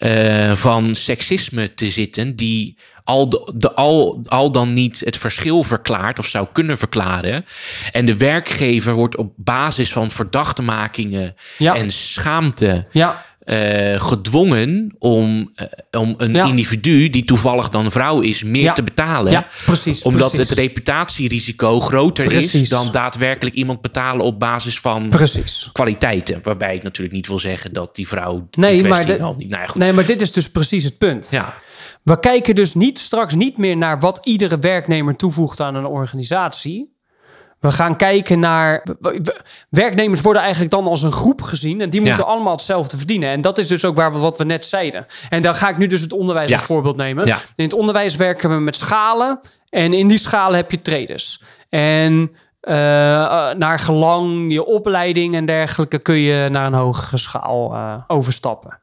eh, 0.00 0.54
van 0.54 0.94
seksisme 0.94 1.74
te 1.74 1.90
zitten 1.90 2.36
die 2.36 2.78
al, 3.04 3.28
de, 3.28 3.52
de, 3.56 3.74
al, 3.74 4.22
al 4.28 4.50
dan 4.50 4.72
niet 4.72 5.02
het 5.04 5.16
verschil 5.16 5.62
verklaart 5.62 6.18
of 6.18 6.26
zou 6.26 6.46
kunnen 6.52 6.78
verklaren. 6.78 7.44
En 7.92 8.06
de 8.06 8.16
werkgever 8.16 8.94
wordt 8.94 9.16
op 9.16 9.32
basis 9.36 9.92
van 9.92 10.10
verdachtmakingen 10.10 11.34
Ja. 11.58 11.74
en 11.74 11.90
schaamte 11.90 12.86
Ja, 12.90 13.24
eh, 13.40 14.00
gedwongen 14.00 14.94
om, 14.98 15.50
eh, 15.54 15.66
om 16.00 16.14
een 16.16 16.32
Ja. 16.34 16.44
individu 16.46 17.10
die 17.10 17.24
toevallig 17.24 17.68
dan 17.68 17.90
vrouw 17.90 18.20
is 18.20 18.42
meer 18.42 18.62
Ja. 18.62 18.72
te 18.72 18.82
betalen 18.82 19.32
ja, 19.32 19.46
precies. 19.64 20.02
omdat 20.02 20.30
precies. 20.30 20.48
het 20.48 20.58
reputatierisico 20.58 21.80
groter 21.80 22.32
is 22.32 22.68
dan 22.68 22.90
daadwerkelijk 22.90 23.56
iemand 23.56 23.80
betalen 23.80 24.24
op 24.24 24.38
basis 24.40 24.80
van 24.80 25.08
Precies. 25.08 25.68
kwaliteiten. 25.72 26.40
Waarbij 26.42 26.74
ik 26.74 26.82
natuurlijk 26.82 27.14
niet 27.16 27.26
wil 27.26 27.38
zeggen 27.38 27.72
dat 27.72 27.94
die 27.96 28.08
vrouw. 28.08 28.48
Nee, 28.50 28.82
maar 28.82 29.06
de- 29.06 29.32
niet. 29.36 29.48
Nou 29.48 29.66
goed. 29.68 29.80
Nee, 29.80 29.92
maar 29.92 30.06
dit 30.06 30.20
is 30.20 30.32
dus 30.32 30.50
precies 30.50 30.84
het 30.84 30.98
punt. 30.98 31.28
Ja, 31.30 31.54
We 32.02 32.18
kijken 32.20 32.54
dus 32.54 32.74
niet 32.74 32.98
straks 32.98 33.34
niet 33.34 33.56
meer 33.58 33.76
naar 33.76 33.98
wat 34.00 34.20
iedere 34.26 34.58
werknemer 34.58 35.16
toevoegt 35.16 35.60
aan 35.60 35.74
een 35.74 35.86
organisatie. 35.86 36.98
We 37.60 37.72
gaan 37.72 37.96
kijken 37.96 38.38
naar. 38.38 38.86
Werknemers 39.70 40.20
worden 40.20 40.42
eigenlijk 40.42 40.72
dan 40.72 40.86
als 40.86 41.02
een 41.02 41.12
groep 41.12 41.42
gezien. 41.42 41.80
En 41.80 41.90
die 41.90 42.00
moeten 42.00 42.24
Ja. 42.24 42.30
allemaal 42.30 42.52
hetzelfde 42.52 42.96
verdienen. 42.96 43.28
En 43.30 43.40
dat 43.40 43.58
is 43.58 43.66
dus 43.66 43.84
ook 43.84 43.96
waar 43.96 44.12
we, 44.12 44.18
wat 44.18 44.38
we 44.38 44.44
net 44.44 44.66
zeiden. 44.66 45.06
En 45.28 45.42
dan 45.42 45.54
ga 45.54 45.68
ik 45.68 45.76
nu 45.78 45.86
dus 45.86 46.00
het 46.00 46.12
onderwijs 46.12 46.50
Ja. 46.50 46.56
als 46.56 46.64
voorbeeld 46.64 46.96
nemen. 46.96 47.26
Ja. 47.26 47.38
In 47.56 47.64
het 47.64 47.72
onderwijs 47.72 48.16
werken 48.16 48.50
we 48.50 48.60
met 48.60 48.76
schalen. 48.76 49.40
En 49.68 49.92
in 49.92 50.08
die 50.08 50.18
schalen 50.18 50.56
heb 50.56 50.70
je 50.70 50.80
traders. 50.80 51.42
En 51.68 52.30
eh, 52.60 53.22
eh, 53.24 53.56
naar 53.56 53.78
gelang 53.78 54.52
je 54.52 54.64
opleiding 54.64 55.34
en 55.34 55.46
dergelijke 55.46 55.98
kun 55.98 56.16
je 56.18 56.48
naar 56.48 56.66
een 56.66 56.72
hogere 56.72 57.16
schaal 57.16 57.74
eh, 57.74 57.94
overstappen. 58.06 58.78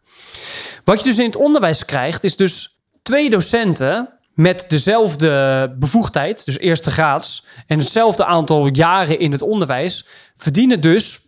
Wat 0.84 1.00
je 1.00 1.06
dus 1.10 1.18
in 1.20 1.26
het 1.26 1.36
onderwijs 1.36 1.86
krijgt, 1.86 2.24
is 2.24 2.36
dus 2.36 2.80
twee 3.02 3.30
docenten 3.30 4.17
met 4.38 4.66
dezelfde 4.68 5.76
bevoegdheid, 5.80 6.46
dus 6.46 6.58
eerste 6.58 6.92
graads, 6.92 7.44
en 7.68 7.80
hetzelfde 7.80 8.26
aantal 8.26 8.68
jaren 8.68 9.20
in 9.20 9.32
het 9.32 9.42
onderwijs, 9.42 10.06
verdienen 10.36 10.82
dus 10.82 11.20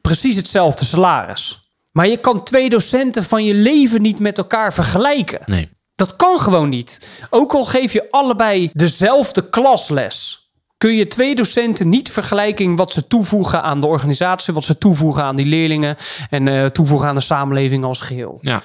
precies 0.00 0.36
hetzelfde 0.36 0.84
salaris. 0.84 1.70
Maar 1.92 2.08
je 2.08 2.16
kan 2.16 2.42
twee 2.42 2.68
docenten 2.68 3.24
van 3.24 3.44
je 3.44 3.54
leven 3.54 4.02
niet 4.02 4.18
met 4.18 4.38
elkaar 4.38 4.72
vergelijken. 4.72 5.40
nee. 5.46 5.68
Dat 5.94 6.16
kan 6.16 6.38
gewoon 6.38 6.68
niet. 6.68 7.08
Ook 7.30 7.54
al 7.54 7.64
geef 7.64 7.92
je 7.92 8.10
allebei 8.10 8.70
dezelfde 8.72 9.48
klasles, 9.48 10.48
kun 10.76 10.94
je 10.94 11.06
twee 11.06 11.34
docenten 11.34 11.88
niet 11.88 12.10
vergelijken 12.10 12.76
wat 12.76 12.92
ze 12.92 13.06
toevoegen 13.06 13.62
aan 13.62 13.80
de 13.80 13.86
organisatie, 13.86 14.54
wat 14.54 14.64
ze 14.64 14.78
toevoegen 14.78 15.22
aan 15.22 15.36
die 15.36 15.46
leerlingen 15.46 15.96
en 16.30 16.48
eh, 16.48 16.66
toevoegen 16.66 17.08
aan 17.08 17.14
de 17.14 17.20
samenleving 17.20 17.84
als 17.84 18.00
geheel. 18.00 18.38
Ja. 18.40 18.62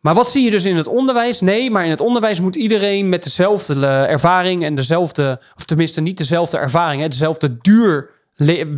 Maar 0.00 0.14
wat 0.14 0.30
zie 0.30 0.44
je 0.44 0.50
dus 0.50 0.64
in 0.64 0.76
het 0.76 0.86
onderwijs? 0.86 1.40
Nee, 1.40 1.70
maar 1.70 1.84
in 1.84 1.90
het 1.90 2.00
onderwijs 2.00 2.40
moet 2.40 2.56
iedereen 2.56 3.08
met 3.08 3.22
dezelfde 3.22 3.74
eh, 3.74 4.10
ervaring 4.10 4.64
en 4.64 4.74
dezelfde, 4.74 5.40
of 5.56 5.64
tenminste 5.64 6.00
niet 6.00 6.18
dezelfde 6.18 6.58
ervaring, 6.58 7.02
hè, 7.02 7.08
dezelfde 7.08 7.58
duur 7.60 8.10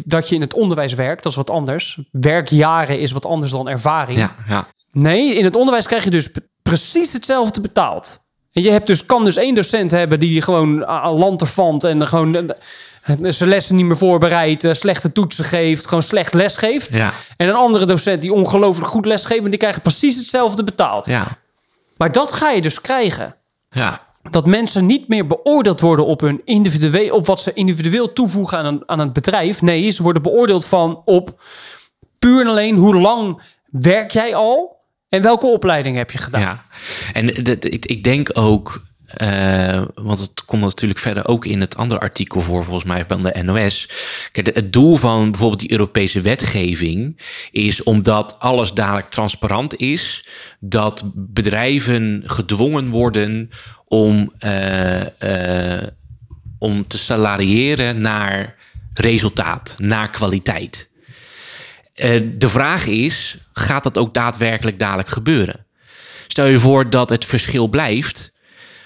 dat 0.04 0.28
je 0.28 0.34
in 0.34 0.40
het 0.40 0.54
onderwijs 0.54 0.94
werkt. 0.94 1.22
Dat 1.22 1.32
is 1.32 1.38
wat 1.38 1.50
anders. 1.50 2.00
Werkjaren 2.10 2.98
is 2.98 3.12
wat 3.12 3.26
anders 3.26 3.50
dan 3.50 3.68
ervaring. 3.68 4.18
Ja, 4.18 4.34
ja. 4.48 4.66
Nee, 4.92 5.34
in 5.34 5.44
het 5.44 5.56
onderwijs 5.56 5.86
krijg 5.86 6.04
je 6.04 6.10
dus 6.10 6.28
precies 6.62 7.12
hetzelfde 7.12 7.60
betaald. 7.60 8.20
En 8.52 8.62
je 8.62 8.70
hebt 8.70 8.86
dus, 8.86 9.06
kan 9.06 9.24
dus 9.24 9.36
één 9.36 9.54
docent 9.54 9.90
hebben 9.90 10.20
die 10.20 10.42
gewoon 10.42 10.86
aan 10.86 11.14
lanterfant 11.14 11.84
en 11.84 12.06
gewoon 12.08 12.34
eh, 12.34 12.56
zijn 13.02 13.48
lessen 13.48 13.76
niet 13.76 13.86
meer 13.86 13.96
voorbereidt, 13.96 14.64
eh, 14.64 14.72
slechte 14.72 15.12
toetsen 15.12 15.44
geeft, 15.44 15.86
gewoon 15.86 16.02
slecht 16.02 16.34
les 16.34 16.56
geeft. 16.56 16.94
Ja. 16.94 17.12
En 17.36 17.48
een 17.48 17.54
andere 17.54 17.84
docent 17.84 18.20
die 18.22 18.32
ongelooflijk 18.32 18.88
goed 18.88 19.06
les 19.06 19.24
geeft 19.24 19.44
en 19.44 19.50
die 19.50 19.58
krijgen 19.58 19.82
precies 19.82 20.16
hetzelfde 20.16 20.64
betaald. 20.64 21.06
Ja. 21.06 21.38
Maar 21.96 22.12
dat 22.12 22.32
ga 22.32 22.50
je 22.50 22.60
dus 22.60 22.80
krijgen. 22.80 23.36
Ja. 23.70 24.00
Dat 24.30 24.46
mensen 24.46 24.86
niet 24.86 25.08
meer 25.08 25.26
beoordeeld 25.26 25.80
worden 25.80 26.06
op, 26.06 26.20
hun 26.20 26.40
individueel, 26.44 27.14
op 27.14 27.26
wat 27.26 27.40
ze 27.40 27.52
individueel 27.52 28.12
toevoegen 28.12 28.58
aan 28.58 28.64
een, 28.64 28.82
aan 28.86 28.98
een 28.98 29.12
bedrijf. 29.12 29.62
Nee, 29.62 29.90
ze 29.90 30.02
worden 30.02 30.22
beoordeeld 30.22 30.64
van 30.64 31.02
op 31.04 31.42
puur 32.18 32.40
en 32.40 32.46
alleen 32.46 32.76
hoe 32.76 32.94
lang 32.94 33.42
werk 33.70 34.10
jij 34.10 34.34
al 34.34 34.80
en 35.08 35.22
welke 35.22 35.46
opleiding 35.46 35.96
heb 35.96 36.10
je 36.10 36.18
gedaan. 36.18 36.40
Ja, 36.40 36.62
en 37.12 37.28
ik 37.70 38.04
denk 38.04 38.30
ook, 38.32 38.82
eh, 39.16 39.82
want 39.94 40.18
het 40.18 40.44
komt 40.44 40.62
natuurlijk 40.62 41.00
verder 41.00 41.28
ook 41.28 41.46
in 41.46 41.60
het 41.60 41.76
andere 41.76 42.00
artikel 42.00 42.40
voor, 42.40 42.64
volgens 42.64 42.84
mij 42.84 43.04
van 43.08 43.22
de 43.22 43.42
NOS. 43.42 43.88
Kijk, 44.32 44.54
het 44.54 44.72
doel 44.72 44.96
van 44.96 45.30
bijvoorbeeld 45.30 45.60
die 45.60 45.70
Europese 45.70 46.20
wetgeving 46.20 47.20
is 47.50 47.82
omdat 47.82 48.38
alles 48.38 48.72
dadelijk 48.72 49.10
transparant 49.10 49.76
is, 49.76 50.26
dat 50.60 51.02
bedrijven 51.14 52.22
gedwongen 52.26 52.88
worden 52.88 53.50
om, 53.84 54.32
eh, 54.38 55.76
eh, 55.76 55.88
om 56.58 56.86
te 56.86 56.98
salariëren 56.98 58.00
naar 58.00 58.54
resultaat, 58.94 59.74
naar 59.78 60.10
kwaliteit. 60.10 60.90
De 62.38 62.48
vraag 62.48 62.86
is, 62.86 63.36
gaat 63.52 63.82
dat 63.82 63.98
ook 63.98 64.14
daadwerkelijk 64.14 64.78
dadelijk 64.78 65.08
gebeuren? 65.08 65.66
Stel 66.32 66.46
je 66.46 66.60
voor 66.60 66.90
dat 66.90 67.10
het 67.10 67.24
verschil 67.24 67.68
blijft, 67.68 68.31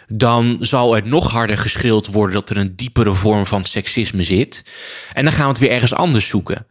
dan 0.08 0.56
zal 0.60 0.96
er 0.96 1.06
nog 1.06 1.30
harder 1.30 1.58
geschreeuwd 1.58 2.06
worden 2.06 2.34
dat 2.34 2.50
er 2.50 2.56
een 2.56 2.76
diepere 2.76 3.14
vorm 3.14 3.46
van 3.46 3.64
seksisme 3.64 4.24
zit. 4.24 4.64
En 5.12 5.24
dan 5.24 5.32
gaan 5.32 5.44
we 5.44 5.50
het 5.50 5.58
weer 5.58 5.70
ergens 5.70 5.94
anders 5.94 6.28
zoeken. 6.28 6.66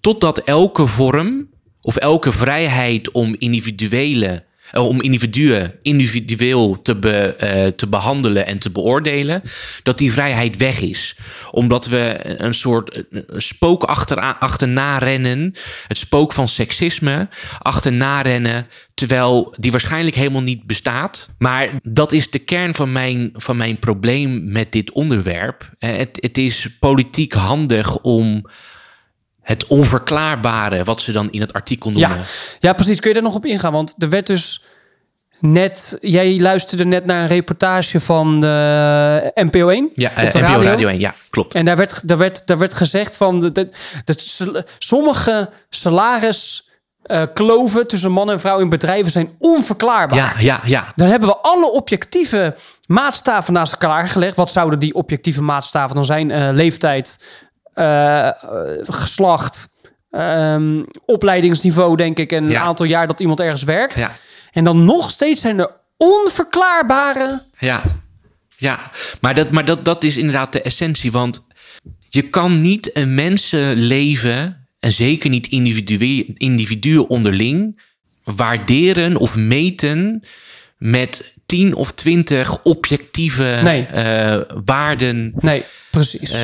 Totdat 0.00 0.38
elke 0.38 0.86
vorm 0.86 1.48
of 1.80 1.96
elke 1.96 2.32
vrijheid 2.32 3.10
om 3.10 3.36
individuele 3.38 4.44
om 4.80 5.02
individuen 5.02 5.74
individueel 5.82 6.80
te, 6.80 6.98
eh, 7.38 7.66
te 7.66 7.86
behandelen 7.86 8.46
en 8.46 8.58
te 8.58 8.70
beoordelen, 8.70 9.42
dat 9.82 9.98
die 9.98 10.12
vrijheid 10.12 10.56
weg 10.56 10.80
is. 10.80 11.16
Omdat 11.50 11.86
we 11.86 12.20
een 12.22 12.54
soort 12.54 12.90
eh, 12.90 13.20
spook 13.36 13.82
achterna, 13.82 14.38
achterna 14.38 14.98
rennen, 14.98 15.54
het 15.88 15.98
spook 15.98 16.32
van 16.32 16.48
seksisme 16.48 17.28
achterna 17.58 18.20
rennen, 18.20 18.66
terwijl 18.94 19.54
die 19.58 19.70
waarschijnlijk 19.70 20.16
helemaal 20.16 20.42
niet 20.42 20.66
bestaat. 20.66 21.28
Maar 21.38 21.68
dat 21.82 22.12
is 22.12 22.30
de 22.30 22.38
kern 22.38 22.74
van 22.74 22.92
mijn, 22.92 23.30
van 23.32 23.56
mijn 23.56 23.78
probleem 23.78 24.52
met 24.52 24.72
dit 24.72 24.92
onderwerp. 24.92 25.70
Eh, 25.78 25.96
Het, 25.96 26.18
het 26.20 26.38
is 26.38 26.68
politiek 26.80 27.32
handig 27.32 27.98
om 28.00 28.46
het 29.44 29.66
onverklaarbare, 29.66 30.84
wat 30.84 31.00
ze 31.00 31.12
dan 31.12 31.30
in 31.30 31.40
het 31.40 31.52
artikel 31.52 31.90
noemen. 31.90 32.16
Ja, 32.16 32.22
ja, 32.60 32.72
precies. 32.72 33.00
Kun 33.00 33.08
je 33.08 33.14
daar 33.14 33.24
nog 33.24 33.34
op 33.34 33.46
ingaan? 33.46 33.72
Want 33.72 33.94
er 33.98 34.08
werd 34.08 34.26
dus 34.26 34.62
net... 35.40 35.98
Jij 36.00 36.40
luisterde 36.40 36.84
net 36.84 37.06
naar 37.06 37.20
een 37.20 37.26
reportage 37.26 38.00
van 38.00 38.40
de 38.40 39.30
NPO 39.34 39.68
1 39.68 39.90
Ja, 39.94 40.10
eh, 40.10 40.24
NPO 40.24 40.38
radio. 40.38 40.68
Radio 40.68 40.88
1, 40.88 41.00
ja, 41.00 41.14
klopt. 41.30 41.54
En 41.54 41.64
daar 41.64 41.76
werd, 41.76 42.08
daar 42.08 42.18
werd, 42.18 42.46
daar 42.46 42.58
werd 42.58 42.74
gezegd 42.74 43.16
van... 43.16 43.40
Dat, 43.40 43.54
dat, 43.54 43.76
dat 44.04 44.20
sal- 44.20 44.62
sommige 44.78 45.50
salariskloven 45.68 47.86
tussen 47.86 48.12
man 48.12 48.30
en 48.30 48.40
vrouw 48.40 48.58
in 48.58 48.68
bedrijven 48.68 49.12
zijn 49.12 49.30
onverklaarbaar. 49.38 50.16
Ja, 50.16 50.32
ja, 50.38 50.60
ja. 50.64 50.92
Dan 50.96 51.08
hebben 51.08 51.28
we 51.28 51.36
alle 51.36 51.70
objectieve 51.70 52.54
maatstaven 52.86 53.52
naast 53.52 53.72
elkaar 53.72 54.08
gelegd. 54.08 54.36
Wat 54.36 54.50
zouden 54.50 54.78
die 54.78 54.94
objectieve 54.94 55.42
maatstaven 55.42 55.94
dan 55.94 56.04
zijn? 56.04 56.30
Eh, 56.30 56.48
leeftijd, 56.52 57.18
eh, 57.74 58.26
eh, 58.28 58.34
geslacht, 58.82 59.68
ehm, 60.10 60.82
opleidingsniveau, 61.06 61.96
denk 61.96 62.18
ik. 62.18 62.32
En 62.32 62.48
Ja. 62.48 62.50
een 62.50 62.66
aantal 62.66 62.86
jaar 62.86 63.06
dat 63.06 63.20
iemand 63.20 63.40
ergens 63.40 63.62
werkt. 63.62 63.98
Ja. 63.98 64.16
En 64.52 64.64
dan 64.64 64.84
nog 64.84 65.10
steeds 65.10 65.40
zijn 65.40 65.58
er 65.58 65.70
onverklaarbare... 65.96 67.42
Ja, 67.58 67.82
ja. 68.56 68.90
maar, 69.20 69.34
dat, 69.34 69.50
maar 69.50 69.64
dat, 69.64 69.84
dat 69.84 70.04
is 70.04 70.16
inderdaad 70.16 70.52
de 70.52 70.62
essentie. 70.62 71.12
Want 71.12 71.46
Je 72.08 72.22
kan 72.28 72.60
niet 72.60 72.90
een 72.96 73.14
mensenleven, 73.14 74.66
en 74.80 74.92
zeker 74.92 75.30
niet 75.30 75.46
individuen, 75.46 76.34
individuen 76.36 77.08
onderling, 77.08 77.82
waarderen 78.24 79.16
of 79.16 79.36
meten 79.36 80.22
met 80.78 81.32
10 81.46 81.74
of 81.74 81.92
20 81.92 82.62
objectieve 82.62 83.60
Nee. 83.62 83.86
eh, 83.86 84.40
waarden. 84.64 85.32
Nee, 85.40 85.64
precies. 85.90 86.34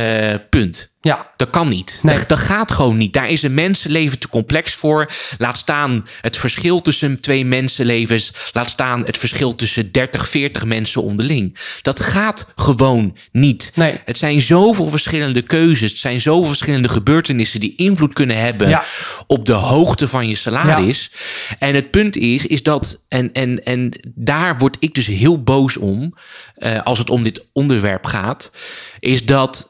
punt. 0.50 0.89
Ja, 1.02 1.30
Dat 1.36 1.50
kan 1.50 1.68
niet. 1.68 1.98
Nee. 2.02 2.14
Dat, 2.18 2.28
dat 2.28 2.38
gaat 2.38 2.72
gewoon 2.72 2.96
niet. 2.96 3.12
Daar 3.12 3.28
is 3.28 3.42
een 3.42 3.54
mensenleven 3.54 4.18
te 4.18 4.28
complex 4.28 4.74
voor. 4.74 5.10
Laat 5.38 5.56
staan 5.56 6.06
het 6.20 6.36
verschil 6.36 6.82
tussen 6.82 7.20
twee 7.20 7.44
mensenlevens. 7.44 8.32
Laat 8.52 8.68
staan 8.68 9.04
het 9.06 9.18
verschil 9.18 9.54
tussen 9.54 9.92
30, 9.92 10.28
40 10.28 10.64
mensen 10.64 11.02
onderling. 11.02 11.58
Dat 11.82 12.00
gaat 12.00 12.46
gewoon 12.56 13.16
niet. 13.32 13.72
Nee. 13.74 14.00
Het 14.04 14.18
zijn 14.18 14.40
zoveel 14.40 14.88
verschillende 14.88 15.42
keuzes. 15.42 15.90
Het 15.90 16.00
zijn 16.00 16.20
zoveel 16.20 16.48
verschillende 16.48 16.88
gebeurtenissen 16.88 17.60
die 17.60 17.76
invloed 17.76 18.12
kunnen 18.12 18.38
hebben 18.40 18.68
Ja. 18.68 18.82
op 19.26 19.46
de 19.46 19.52
hoogte 19.52 20.08
van 20.08 20.28
je 20.28 20.34
salaris. 20.34 21.10
En 21.58 21.74
het 21.74 21.90
punt 21.90 22.16
is, 22.16 22.46
is 22.46 22.62
dat, 22.62 23.04
en, 23.08 23.32
en, 23.32 23.64
en 23.64 24.00
daar 24.14 24.58
word 24.58 24.76
ik 24.78 24.94
dus 24.94 25.06
heel 25.06 25.42
boos 25.42 25.76
om, 25.76 26.14
eh, 26.54 26.82
als 26.82 26.98
het 26.98 27.10
om 27.10 27.22
dit 27.22 27.44
onderwerp 27.52 28.06
gaat, 28.06 28.50
is 28.98 29.24
dat 29.26 29.69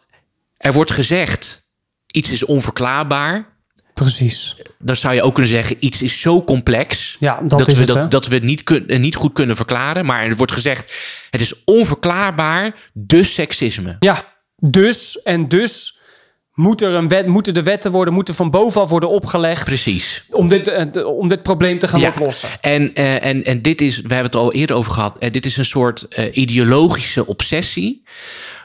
er 0.60 0.72
wordt 0.72 0.90
gezegd, 0.90 1.68
iets 2.06 2.30
is 2.30 2.44
onverklaarbaar. 2.44 3.58
precies. 3.94 4.56
Dan 4.78 4.96
zou 4.96 5.14
je 5.14 5.22
ook 5.22 5.34
kunnen 5.34 5.52
zeggen, 5.52 5.76
iets 5.80 6.02
is 6.02 6.20
zo 6.20 6.44
complex. 6.44 7.16
Ja, 7.18 7.40
dat 7.42 7.68
is 7.68 7.74
we, 7.74 7.80
het, 7.84 7.92
dat, 7.92 8.10
dat 8.10 8.26
we 8.26 8.34
het 8.34 8.42
niet, 8.44 8.62
kun, 8.62 8.84
niet 9.00 9.14
goed 9.14 9.32
kunnen 9.32 9.56
verklaren. 9.56 10.06
Maar 10.06 10.24
er 10.24 10.36
wordt 10.36 10.52
gezegd, 10.52 10.94
het 11.30 11.40
is 11.40 11.64
onverklaarbaar, 11.64 12.74
dus 12.92 13.34
seksisme. 13.34 13.96
Ja, 13.98 14.24
dus 14.56 15.22
en 15.22 15.48
dus 15.48 15.98
moet 16.54 16.82
er 16.82 16.94
een 16.94 17.08
wet, 17.08 17.26
moeten 17.26 17.54
de 17.54 17.62
wetten 17.62 17.90
worden, 17.90 18.14
moeten 18.14 18.34
van 18.34 18.50
bovenaf 18.50 18.90
worden 18.90 19.08
opgelegd 19.08 19.64
Precies. 19.64 20.24
om 20.30 20.48
dit, 20.48 20.68
eh, 20.68 21.06
om 21.06 21.28
dit 21.28 21.42
probleem 21.42 21.78
te 21.78 21.88
gaan 21.88 22.00
Ja. 22.00 22.08
oplossen. 22.08 22.48
En, 22.60 22.94
eh, 22.94 23.24
en, 23.24 23.44
en 23.44 23.62
dit 23.62 23.80
is, 23.80 23.96
we 23.96 24.14
hebben 24.14 24.24
het 24.24 24.34
al 24.34 24.52
eerder 24.52 24.76
over 24.76 24.92
gehad, 24.92 25.18
eh, 25.18 25.32
dit 25.32 25.46
is 25.46 25.56
een 25.56 25.64
soort 25.64 26.06
ideologische 26.32 27.26
obsessie. 27.26 28.02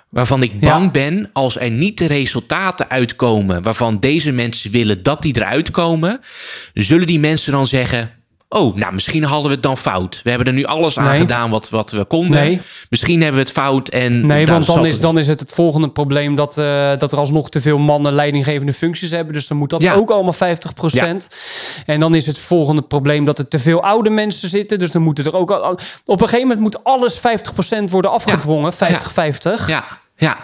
Waarvan 0.09 0.43
ik 0.43 0.59
bang 0.59 0.83
Ja. 0.83 0.91
ben 0.91 1.29
als 1.33 1.59
er 1.59 1.71
niet 1.71 1.97
de 1.97 2.05
resultaten 2.05 2.89
uitkomen 2.89 3.63
waarvan 3.63 3.99
deze 3.99 4.31
mensen 4.31 4.71
willen 4.71 5.03
dat 5.03 5.21
die 5.21 5.35
eruit 5.35 5.71
komen, 5.71 6.19
zullen 6.73 7.07
die 7.07 7.19
mensen 7.19 7.51
dan 7.51 7.67
zeggen: 7.67 8.11
Oh, 8.49 8.75
nou 8.75 8.93
misschien 8.93 9.23
hadden 9.23 9.47
we 9.47 9.53
het 9.53 9.63
dan 9.63 9.77
fout. 9.77 10.21
We 10.23 10.29
hebben 10.29 10.47
er 10.47 10.53
nu 10.53 10.63
alles 10.63 10.97
aan 10.97 11.05
Nee. 11.09 11.19
gedaan 11.19 11.49
wat, 11.49 11.69
wat 11.69 11.91
we 11.91 12.05
konden. 12.05 12.41
Nee. 12.43 12.61
Misschien 12.89 13.21
hebben 13.21 13.39
we 13.41 13.45
het 13.47 13.55
fout. 13.57 13.87
En 13.89 14.25
Nee, 14.27 14.47
want 14.47 14.65
dan 14.65 14.85
is, 14.85 14.93
het- 14.93 15.01
dan 15.01 15.17
is 15.17 15.27
het 15.27 15.39
het 15.39 15.51
volgende 15.51 15.89
probleem 15.89 16.35
dat, 16.35 16.57
eh, 16.57 16.97
dat 16.97 17.11
er 17.11 17.17
alsnog 17.17 17.49
te 17.49 17.61
veel 17.61 17.77
mannen 17.77 18.13
leidinggevende 18.13 18.73
functies 18.73 19.09
hebben. 19.09 19.33
Dus 19.33 19.47
dan 19.47 19.57
moet 19.57 19.69
dat 19.69 19.81
Ja. 19.81 19.93
ook 19.93 20.09
allemaal 20.11 20.33
50%. 20.33 21.35
En 21.85 21.99
dan 21.99 22.15
is 22.15 22.25
het 22.25 22.37
volgende 22.39 22.81
probleem 22.81 23.25
dat 23.25 23.39
er 23.39 23.47
te 23.47 23.59
veel 23.59 23.83
oude 23.83 24.09
mensen 24.09 24.49
zitten. 24.49 24.79
Dus 24.79 24.91
dan 24.91 25.01
moeten 25.01 25.25
er 25.25 25.35
ook 25.35 25.51
al, 25.51 25.71
op 26.05 26.21
een 26.21 26.27
gegeven 26.27 26.41
moment 26.41 26.59
moet 26.59 26.83
alles 26.83 27.19
50% 27.19 27.91
worden 27.91 28.11
afgedwongen. 28.11 28.73
50-50. 28.73 29.67
Ja, 29.67 29.85
ja. 30.15 30.37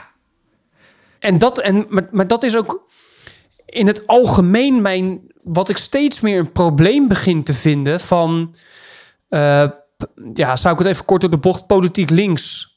En 1.20 1.38
dat, 1.40 1.60
en, 1.60 1.86
maar, 1.90 2.08
maar 2.12 2.28
dat 2.28 2.44
is 2.44 2.58
ook 2.58 2.90
in 3.72 3.88
het 3.88 4.08
algemeen 4.08 4.82
mijn, 4.82 5.22
wat 5.44 5.70
ik 5.70 5.78
steeds 5.78 6.20
meer 6.20 6.40
een 6.40 6.52
probleem 6.52 7.08
begin 7.08 7.44
te 7.44 7.54
vinden 7.54 8.00
van, 8.00 8.56
eh, 9.30 9.70
ja, 10.34 10.56
zou 10.56 10.74
ik 10.74 10.80
het 10.80 10.88
even 10.88 11.06
kort 11.06 11.22
door 11.22 11.30
de 11.30 11.38
bocht, 11.38 11.68
politiek 11.68 12.10
links 12.10 12.72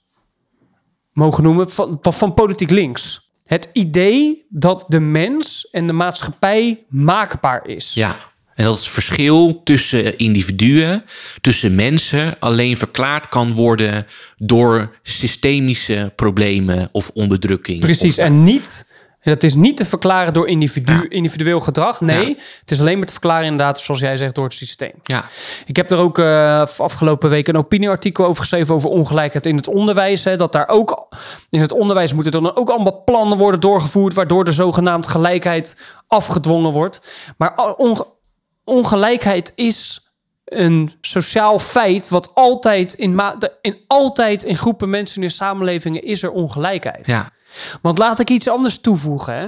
mogen 1.13 1.43
noemen, 1.43 1.71
van, 1.71 1.99
van, 2.01 2.13
van 2.13 2.35
politiek 2.35 2.71
links. 2.71 3.33
Het 3.45 3.71
idee 3.73 4.47
dat 4.49 4.85
de 4.89 5.01
mens 5.01 5.69
en 5.71 5.87
de 5.87 5.93
maatschappij 5.93 6.85
maakbaar 6.89 7.67
is. 7.69 7.95
Ja, 7.95 8.17
en 8.55 8.65
dat 8.65 8.77
het 8.77 8.87
verschil 8.87 9.63
tussen 9.63 10.19
individuen, 10.19 11.05
tussen 11.41 11.75
mensen, 11.75 12.39
alleen 12.39 12.77
verklaard 12.77 13.29
kan 13.29 13.55
worden 13.55 14.07
door 14.37 14.99
systemische 15.03 16.13
problemen 16.17 16.89
of 16.93 17.11
onderdrukking. 17.15 17.81
Precies, 17.81 18.19
Of- 18.19 18.25
en 18.25 18.43
niet. 18.43 18.93
En 19.25 19.33
Dat 19.33 19.43
is 19.43 19.55
niet 19.55 19.77
te 19.77 19.85
verklaren 19.85 20.33
door 20.33 20.49
individu, 20.49 20.93
Ja. 20.93 21.05
individueel 21.09 21.61
gedrag. 21.61 22.01
Nee, 22.01 22.29
Ja. 22.29 22.35
het 22.61 22.71
is 22.71 22.81
alleen 22.81 22.97
maar 22.97 23.07
te 23.07 23.13
verklaren 23.13 23.45
inderdaad, 23.47 23.79
zoals 23.79 24.01
jij 24.01 24.17
zegt, 24.17 24.35
door 24.35 24.45
het 24.45 24.53
systeem. 24.53 24.93
ja, 25.03 25.25
Ik 25.67 25.77
heb 25.77 25.91
er 25.91 25.99
ook 25.99 26.19
eh, 26.19 26.67
afgelopen 26.77 27.31
week 27.31 27.49
een 27.49 27.57
opinieartikel 27.57 28.25
over 28.25 28.41
geschreven 28.43 28.75
over 28.75 28.91
ongelijkheid 28.91 29.47
in 29.47 29.57
het 29.57 29.69
onderwijs. 29.69 30.25
Hè, 30.25 30.37
dat 30.37 30.53
daar 30.53 30.69
ook 30.69 31.09
in 31.51 31.61
het 31.61 31.73
onderwijs 31.73 32.13
moeten 32.13 32.33
dan 32.33 32.57
ook 32.57 32.71
allemaal 32.71 33.03
plannen 33.05 33.39
worden 33.39 33.61
doorgevoerd, 33.61 34.15
waardoor 34.15 34.45
de 34.45 34.53
zogenaamd 34.53 35.07
gelijkheid 35.07 35.81
afgedwongen 36.09 36.73
wordt. 36.73 37.15
Maar 37.37 37.75
onge- 37.77 38.07
ongelijkheid 38.65 39.53
is 39.55 39.99
een 40.45 40.93
sociaal 41.01 41.59
feit 41.59 42.09
wat 42.09 42.31
altijd 42.35 42.93
in, 42.93 43.21
in 43.61 43.77
altijd 43.87 44.43
in 44.43 44.57
groepen 44.57 44.91
mensen 44.91 45.23
in 45.23 45.31
samenlevingen 45.31 46.03
is 46.03 46.23
er 46.23 46.31
ongelijkheid. 46.31 47.07
ja, 47.07 47.29
Want 47.83 47.99
laat 47.99 48.19
ik 48.19 48.31
iets 48.31 48.49
anders 48.49 48.79
toevoegen. 48.79 49.35
Hè? 49.35 49.47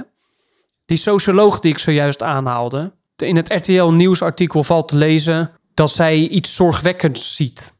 Die 0.85 0.97
socioloog 0.97 1.59
die 1.59 1.71
ik 1.71 1.79
zojuist 1.79 2.23
aanhaalde. 2.23 2.91
In 3.15 3.35
het 3.35 3.49
RTL 3.49 3.87
nieuwsartikel 3.87 4.63
valt 4.63 4.87
te 4.87 4.95
lezen 4.95 5.51
dat 5.73 5.89
zij 5.89 6.17
iets 6.17 6.55
zorgwekkends 6.55 7.35
ziet. 7.35 7.73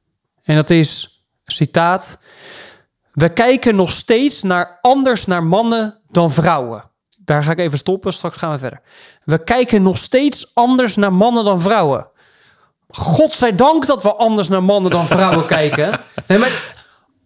En 0.44 0.56
dat 0.56 0.70
is, 0.70 1.22
citaat... 1.46 2.20
We 3.18 3.34
kijken 3.34 3.76
nog 3.76 3.92
steeds 3.92 4.42
naar 4.44 4.78
anders 4.82 5.26
naar 5.26 5.44
mannen 5.44 6.02
dan 6.08 6.32
vrouwen. 6.32 6.84
Daar 7.18 7.44
ga 7.44 7.52
ik 7.52 7.60
even 7.60 7.78
stoppen, 7.78 8.14
straks 8.14 8.38
gaan 8.38 8.52
we 8.52 8.58
verder. 8.58 8.82
We 9.24 9.44
kijken 9.44 9.84
nog 9.84 9.98
steeds 9.98 10.52
anders 10.54 10.96
naar 10.96 11.14
mannen 11.14 11.44
dan 11.44 11.62
vrouwen. 11.62 12.08
Godzijdank 12.88 13.86
dat 13.86 14.04
we 14.04 14.16
anders 14.16 14.48
naar 14.48 14.64
mannen 14.64 14.92
dan 14.92 15.06
vrouwen 15.06 15.46
kijken. 15.58 16.00
Nee, 16.28 16.38
maar 16.38 16.76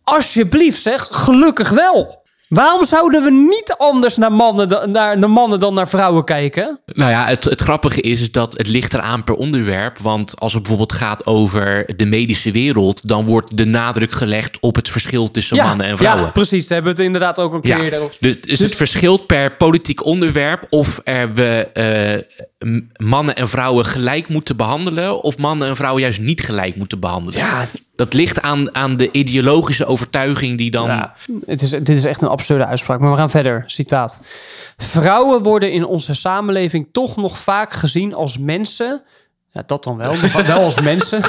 alsjeblieft 0.04 0.82
zeg, 0.82 1.08
gelukkig 1.12 1.70
wel. 1.70 2.21
Waarom 2.52 2.86
zouden 2.86 3.24
we 3.24 3.32
niet 3.32 3.76
anders 3.78 4.18
naar 4.18 4.32
mannen, 4.32 4.70
dan- 4.70 4.92
naar, 4.92 5.18
naar 5.20 5.30
mannen 5.30 5.60
dan 5.60 5.74
naar 5.74 5.88
vrouwen 5.88 6.24
kijken? 6.24 6.80
Nou 6.86 7.12
ja, 7.12 7.26
het, 7.26 7.44
het 7.44 7.62
grappige 7.62 8.02
is, 8.02 8.22
is 8.22 8.32
dat 8.32 8.58
het 8.58 8.68
ligt 8.68 8.94
eraan 8.94 9.24
per 9.24 9.34
onderwerp. 9.36 9.98
Want 10.00 10.40
als 10.40 10.52
het 10.54 10.62
bijvoorbeeld 10.62 10.94
gaat 10.94 11.26
over 11.26 11.86
de 11.96 12.06
medische 12.06 12.52
wereld, 12.52 13.08
dan 13.08 13.26
wordt 13.26 13.58
de 13.58 13.66
nadruk 13.66 14.12
gelegd 14.12 14.58
op 14.60 14.76
het 14.76 14.90
verschil 14.90 15.32
tussen 15.32 15.58
mannen 15.58 15.86
en 15.86 15.98
vrouwen. 15.98 16.26
Ja, 16.26 16.32
precies. 16.32 16.68
Daar 16.68 16.74
hebben 16.78 16.92
we 16.96 16.98
het 16.98 17.08
inderdaad 17.08 17.40
ook 17.40 17.54
een 17.54 17.62
keer 17.62 17.92
Ja, 17.94 17.98
over. 17.98 18.16
dus, 18.20 18.42
dus 18.42 18.60
het 18.60 18.76
verschilt 18.76 19.26
per 19.28 19.52
politiek 19.56 20.06
onderwerp 20.06 20.66
of 20.70 21.00
er 21.04 21.34
we 21.34 21.68
eh, 21.74 22.70
mannen 23.08 23.36
en 23.36 23.50
vrouwen 23.50 23.86
gelijk 23.86 24.28
moeten 24.28 24.58
behandelen, 24.58 25.22
of 25.24 25.38
mannen 25.38 25.68
en 25.68 25.76
vrouwen 25.76 26.02
juist 26.02 26.20
niet 26.20 26.42
gelijk 26.42 26.76
moeten 26.76 27.00
behandelen. 27.00 27.40
Ja. 27.40 27.66
Dat 28.02 28.14
ligt 28.14 28.42
aan, 28.42 28.76
aan 28.76 28.98
de 28.98 29.12
ideologische 29.12 29.86
overtuiging 29.86 30.58
die 30.58 30.72
dan. 30.72 30.88
Ja, 30.88 31.14
het 31.46 31.62
is, 31.62 31.70
dit 31.70 31.90
is 31.90 32.06
echt 32.06 32.22
een 32.22 32.28
absurde 32.28 32.66
uitspraak, 32.66 33.00
maar 33.00 33.12
we 33.12 33.18
gaan 33.18 33.30
verder. 33.30 33.64
Citaat. 33.66 34.20
Vrouwen 34.78 35.44
worden 35.44 35.72
in 35.72 35.86
onze 35.86 36.14
samenleving 36.14 36.88
toch 36.92 37.16
nog 37.16 37.40
vaak 37.40 37.74
gezien 37.74 38.14
als 38.14 38.38
mensen. 38.38 39.04
Ja, 39.50 39.64
dat 39.66 39.84
dan 39.84 39.98
wel, 39.98 40.16
maar 40.34 40.46
wel 40.46 40.60
als 40.60 40.82
mensen. 40.82 41.24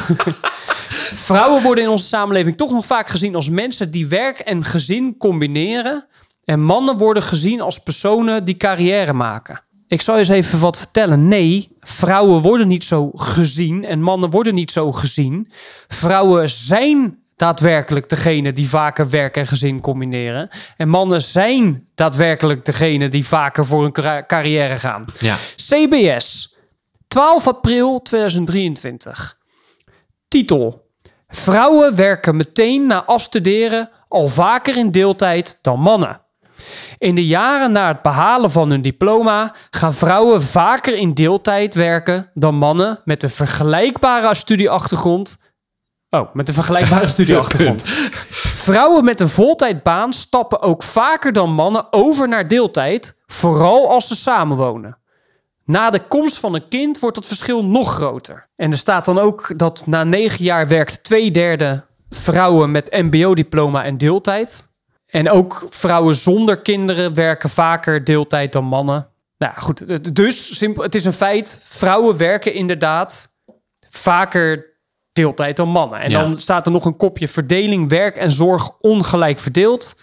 Vrouwen 1.28 1.62
worden 1.62 1.84
in 1.84 1.90
onze 1.90 2.06
samenleving 2.06 2.56
toch 2.56 2.70
nog 2.70 2.86
vaak 2.86 3.08
gezien 3.08 3.34
als 3.34 3.48
mensen 3.48 3.90
die 3.90 4.06
werk 4.06 4.38
en 4.38 4.64
gezin 4.64 5.16
combineren. 5.16 6.06
En 6.44 6.60
mannen 6.60 6.96
worden 6.96 7.22
gezien 7.22 7.60
als 7.60 7.78
personen 7.78 8.44
die 8.44 8.56
carrière 8.56 9.12
maken. 9.12 9.60
Ik 9.92 10.00
zal 10.00 10.14
je 10.14 10.20
eens 10.20 10.28
even 10.28 10.58
wat 10.58 10.76
vertellen. 10.76 11.28
Nee, 11.28 11.76
vrouwen 11.80 12.42
worden 12.42 12.68
niet 12.68 12.84
zo 12.84 13.10
gezien 13.14 13.84
en 13.84 14.02
mannen 14.02 14.30
worden 14.30 14.54
niet 14.54 14.70
zo 14.70 14.92
gezien. 14.92 15.52
Vrouwen 15.88 16.50
zijn 16.50 17.18
daadwerkelijk 17.36 18.08
degene 18.08 18.52
die 18.52 18.68
vaker 18.68 19.10
werk 19.10 19.36
en 19.36 19.46
gezin 19.46 19.80
combineren. 19.80 20.48
En 20.76 20.88
mannen 20.88 21.22
zijn 21.22 21.88
daadwerkelijk 21.94 22.64
degene 22.64 23.08
die 23.08 23.26
vaker 23.26 23.66
voor 23.66 23.82
hun 23.82 23.92
carri- 23.92 24.26
carrière 24.26 24.78
gaan. 24.78 25.04
Ja. 25.18 25.36
CBS, 25.56 26.56
12 27.08 27.46
april 27.46 28.02
2023. 28.02 29.38
Titel: 30.28 30.90
Vrouwen 31.28 31.96
werken 31.96 32.36
meteen 32.36 32.86
na 32.86 33.04
afstuderen 33.04 33.90
al 34.08 34.28
vaker 34.28 34.76
in 34.76 34.90
deeltijd 34.90 35.58
dan 35.62 35.80
mannen. 35.80 36.20
In 36.98 37.14
de 37.14 37.26
jaren 37.26 37.72
na 37.72 37.88
het 37.88 38.02
behalen 38.02 38.50
van 38.50 38.70
hun 38.70 38.82
diploma 38.82 39.54
gaan 39.70 39.94
vrouwen 39.94 40.42
vaker 40.42 40.94
in 40.94 41.14
deeltijd 41.14 41.74
werken 41.74 42.30
dan 42.34 42.54
mannen 42.54 43.00
met 43.04 43.22
een 43.22 43.30
vergelijkbare 43.30 44.34
studieachtergrond. 44.34 45.38
Oh, 46.10 46.34
met 46.34 46.48
een 46.48 46.54
vergelijkbare 46.54 47.08
studieachtergrond. 47.16 47.84
Vrouwen 48.54 49.04
met 49.04 49.20
een 49.20 49.28
voltijdbaan 49.28 50.12
stappen 50.12 50.60
ook 50.60 50.82
vaker 50.82 51.32
dan 51.32 51.52
mannen 51.52 51.86
over 51.92 52.28
naar 52.28 52.48
deeltijd, 52.48 53.22
vooral 53.26 53.90
als 53.90 54.06
ze 54.06 54.16
samenwonen. 54.16 54.98
Na 55.64 55.90
de 55.90 56.06
komst 56.06 56.38
van 56.38 56.54
een 56.54 56.68
kind 56.68 56.98
wordt 56.98 57.16
dat 57.16 57.26
verschil 57.26 57.64
nog 57.64 57.94
groter. 57.94 58.48
En 58.56 58.70
er 58.70 58.78
staat 58.78 59.04
dan 59.04 59.18
ook 59.18 59.52
dat 59.58 59.86
na 59.86 60.04
negen 60.04 60.44
jaar 60.44 60.68
werkt 60.68 61.04
twee 61.04 61.30
derde 61.30 61.84
vrouwen 62.10 62.70
met 62.70 62.90
mbo-diploma 62.92 63.84
en 63.84 63.98
deeltijd. 63.98 64.71
En 65.12 65.30
ook 65.30 65.66
vrouwen 65.70 66.14
zonder 66.14 66.60
kinderen 66.60 67.14
werken 67.14 67.50
vaker 67.50 68.04
deeltijd 68.04 68.52
dan 68.52 68.64
mannen. 68.64 69.08
Nou 69.38 69.52
ja, 69.54 69.60
goed, 69.60 69.78
het- 69.78 70.14
dus 70.14 70.56
simpel, 70.58 70.82
het 70.82 70.94
is 70.94 71.04
een 71.04 71.12
feit. 71.12 71.60
Vrouwen 71.62 72.16
werken 72.16 72.54
inderdaad 72.54 73.28
vaker 73.90 74.66
deeltijd 75.12 75.56
dan 75.56 75.68
mannen. 75.68 76.00
En 76.00 76.10
Ja. 76.10 76.20
dan 76.22 76.36
staat 76.38 76.66
er 76.66 76.72
nog 76.72 76.84
een 76.84 76.96
kopje 76.96 77.28
verdeling 77.28 77.88
werk 77.88 78.16
en 78.16 78.30
zorg 78.30 78.70
ongelijk 78.78 79.38
verdeeld. 79.38 79.94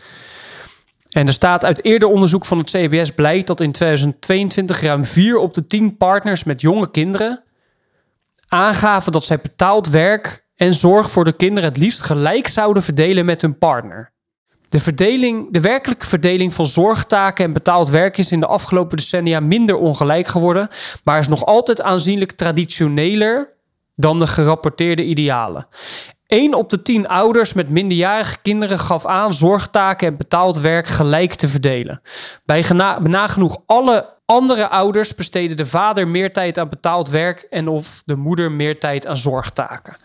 En 1.09 1.27
er 1.27 1.33
staat 1.33 1.65
uit 1.65 1.83
eerder 1.83 2.09
onderzoek 2.09 2.45
van 2.45 2.57
het 2.57 2.69
CBS 2.69 3.11
blijkt 3.11 3.47
dat 3.47 3.59
in 3.61 3.71
2022 3.71 4.81
ruim 4.81 5.05
4 5.05 5.37
op 5.37 5.53
de 5.53 5.67
10 5.67 5.97
partners 5.97 6.43
met 6.43 6.61
jonge 6.61 6.91
kinderen 6.91 7.43
aangaven 8.47 9.11
dat 9.11 9.25
zij 9.25 9.39
betaald 9.39 9.89
werk 9.89 10.45
en 10.55 10.73
zorg 10.73 11.11
voor 11.11 11.23
de 11.23 11.33
kinderen 11.35 11.69
het 11.69 11.77
liefst 11.77 12.01
gelijk 12.01 12.47
zouden 12.47 12.83
verdelen 12.83 13.25
met 13.25 13.41
hun 13.41 13.57
partner. 13.57 14.11
De, 14.69 14.79
verdeling, 14.79 15.53
de 15.53 15.61
werkelijke 15.61 16.05
verdeling 16.05 16.53
van 16.53 16.65
zorgtaken 16.65 17.45
en 17.45 17.53
betaald 17.53 17.89
werk 17.89 18.17
is 18.17 18.31
in 18.31 18.39
de 18.39 18.45
afgelopen 18.45 18.97
decennia 18.97 19.39
minder 19.39 19.75
ongelijk 19.75 20.27
geworden, 20.27 20.67
maar 21.03 21.19
is 21.19 21.27
nog 21.27 21.45
altijd 21.45 21.81
aanzienlijk 21.81 22.31
traditioneler 22.31 23.53
dan 23.95 24.19
de 24.19 24.27
gerapporteerde 24.27 25.03
idealen. 25.03 25.67
1 26.27 26.53
op 26.53 26.69
de 26.69 26.81
10 26.81 27.07
ouders 27.07 27.53
met 27.53 27.69
minderjarige 27.69 28.37
kinderen 28.41 28.79
gaf 28.79 29.05
aan 29.05 29.33
zorgtaken 29.33 30.07
en 30.07 30.17
betaald 30.17 30.59
werk 30.59 30.87
gelijk 30.87 31.33
te 31.33 31.47
verdelen. 31.47 32.01
Bij 32.45 32.65
nagenoeg 33.01 33.57
alle 33.65 34.17
andere 34.25 34.67
ouders 34.67 35.15
besteden 35.15 35.57
de 35.57 35.65
vader 35.65 36.07
meer 36.07 36.33
tijd 36.33 36.57
aan 36.59 36.69
betaald 36.69 37.09
werk 37.09 37.41
en 37.49 37.67
of 37.67 38.01
de 38.05 38.15
moeder 38.15 38.51
meer 38.51 38.79
tijd 38.79 39.07
aan 39.07 39.17
zorgtaken. 39.17 39.95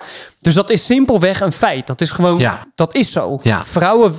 Dus 0.41 0.55
dat 0.55 0.71
is 0.71 0.85
simpelweg 0.87 1.41
een 1.41 1.53
feit. 1.53 1.87
Dat 1.87 2.01
is 2.01 2.11
gewoon, 2.11 2.39
Ja. 2.39 2.67
dat 2.75 2.95
is 2.95 3.13
zo. 3.13 3.41
Ja. 3.43 3.65
Vrouwen 3.65 4.15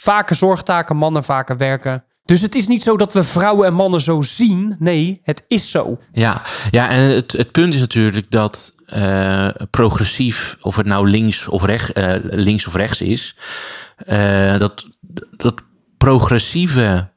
vaker 0.00 0.36
zorgtaken, 0.36 0.96
mannen 0.96 1.24
vaker 1.24 1.56
werken. 1.56 2.04
Dus 2.24 2.40
het 2.40 2.54
is 2.54 2.68
niet 2.68 2.82
zo 2.82 2.96
dat 2.96 3.12
we 3.12 3.22
vrouwen 3.22 3.66
en 3.66 3.74
mannen 3.74 4.00
zo 4.00 4.22
zien. 4.22 4.76
Nee, 4.78 5.20
het 5.22 5.44
is 5.48 5.70
zo. 5.70 5.98
Ja, 6.12 6.42
ja 6.70 6.88
en 6.88 7.00
het, 7.00 7.32
het 7.32 7.52
punt 7.52 7.74
is 7.74 7.80
natuurlijk 7.80 8.30
dat 8.30 8.74
eh, 8.86 9.48
progressief, 9.70 10.56
of 10.60 10.76
het 10.76 10.86
nou 10.86 11.10
links 11.10 11.48
of, 11.48 11.64
recht, 11.64 11.92
eh, 11.92 12.14
links 12.20 12.66
of 12.66 12.74
rechts 12.74 13.00
is, 13.00 13.36
eh, 13.96 14.58
dat, 14.58 14.86
dat 15.36 15.62
progressieve 15.96 17.08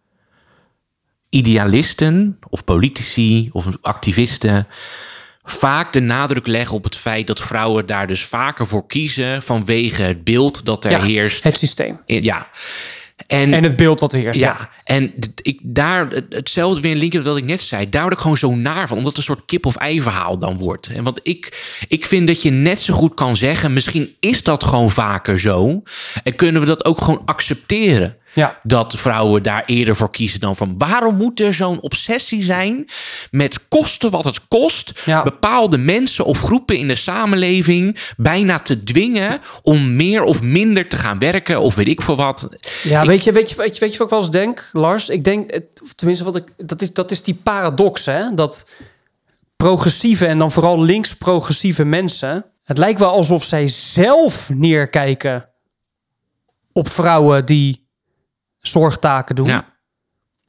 idealisten 1.30 2.40
of 2.50 2.64
politici 2.64 3.50
of 3.52 3.68
activisten 3.82 4.68
vaak 5.44 5.94
de 5.94 6.00
nadruk 6.00 6.48
leggen 6.48 6.76
op 6.76 6.84
het 6.84 6.96
feit 6.96 7.28
dat 7.28 7.40
vrouwen 7.42 7.86
daar 7.86 8.08
dus 8.08 8.26
vaker 8.26 8.68
voor 8.68 8.88
kiezen 8.88 9.42
vanwege 9.44 10.02
het 10.02 10.24
beeld 10.24 10.66
dat 10.66 10.86
er 10.86 10.92
Ja, 10.92 11.02
heerst. 11.02 11.44
Het 11.44 11.58
systeem. 11.58 12.00
Ja. 12.06 12.48
En, 13.28 13.54
En 13.54 13.64
het 13.64 13.76
beeld 13.76 14.00
wat 14.00 14.14
er 14.14 14.20
heerst. 14.20 14.40
ja, 14.40 14.70
en 14.84 15.14
ik, 15.42 15.60
daar, 15.64 16.08
het- 16.10 16.26
hetzelfde 16.34 16.82
weer 16.82 16.92
een 16.92 16.98
linkje 16.98 17.22
wat 17.22 17.38
ik 17.38 17.44
net 17.44 17.62
zei. 17.62 17.90
Daar 17.90 18.02
word 18.02 18.14
ik 18.14 18.20
gewoon 18.20 18.38
zo 18.38 18.56
naar 18.56 18.88
van. 18.88 18.98
Omdat 18.98 19.18
het 19.18 19.28
een 19.28 19.36
soort 19.36 19.46
kip-of-ei 19.46 20.02
verhaal 20.02 20.38
dan 20.38 20.58
wordt. 20.58 20.88
En 20.88 21.04
want 21.04 21.20
ik, 21.24 21.64
ik 21.88 22.06
vind 22.06 22.28
dat 22.28 22.42
je 22.42 22.50
net 22.50 22.82
zo 22.82 22.94
goed 22.94 23.14
kan 23.14 23.36
zeggen... 23.36 23.74
misschien 23.74 24.16
is 24.20 24.44
dat 24.44 24.64
gewoon 24.64 24.92
vaker 24.92 25.40
zo. 25.40 25.82
En 26.24 26.36
kunnen 26.36 26.62
we 26.62 26.68
dat 26.68 26.86
ook 26.86 27.02
gewoon 27.02 27.22
accepteren. 27.26 28.18
Ja. 28.34 28.60
Dat 28.64 28.94
vrouwen 28.98 29.44
daar 29.44 29.64
eerder 29.66 29.96
voor 29.96 30.12
kiezen 30.12 30.40
dan 30.40 30.56
van... 30.56 30.78
waarom 30.78 31.16
moet 31.16 31.40
er 31.40 31.54
zo'n 31.54 31.82
obsessie 31.82 32.44
zijn 32.44 32.88
met 33.32 33.68
kosten 33.68 34.12
wat 34.12 34.24
het 34.24 34.48
kost... 34.48 35.02
Ja. 35.06 35.24
bepaalde 35.24 35.78
mensen 35.78 36.26
of 36.26 36.40
groepen 36.40 36.78
in 36.78 36.88
de 36.88 36.96
samenleving... 36.96 37.98
bijna 38.18 38.60
te 38.60 38.84
dwingen 38.84 39.42
om 39.62 39.96
meer 39.96 40.24
of 40.24 40.42
minder 40.42 40.88
te 40.88 40.98
gaan 40.98 41.20
werken... 41.20 41.62
of 41.62 41.76
weet 41.76 41.88
ik 41.88 42.02
veel 42.02 42.16
wat. 42.16 42.48
Ja, 42.84 43.02
Ik- 43.02 43.08
weet, 43.08 43.24
je, 43.24 43.32
weet, 43.32 43.50
je, 43.50 43.56
weet, 43.56 43.74
je, 43.74 43.80
weet 43.80 43.92
je 43.92 43.98
wat 43.98 44.08
ik 44.08 44.14
wel 44.14 44.22
eens 44.24 44.32
denk, 44.32 44.70
Lars? 44.72 45.10
Ik 45.10 45.24
denk, 45.24 45.60
tenminste, 45.96 46.24
wat 46.24 46.36
ik, 46.36 46.54
dat, 46.58 46.82
is, 46.82 46.94
dat 46.94 47.12
is 47.12 47.24
die 47.24 47.40
paradox, 47.44 48.06
hè? 48.06 48.34
Dat 48.34 48.70
progressieve 49.56 50.26
en 50.26 50.38
dan 50.38 50.52
vooral 50.52 50.82
links-progressieve 50.82 51.84
mensen... 51.86 52.46
Het 52.64 52.78
lijkt 52.78 53.00
wel 53.00 53.12
alsof 53.12 53.44
zij 53.44 53.68
zelf 53.68 54.50
neerkijken 54.54 55.50
op 56.72 56.90
vrouwen 56.90 57.46
die 57.46 57.83
zorgtaken 58.68 59.36
doen. 59.36 59.48
Ja. 59.48 59.66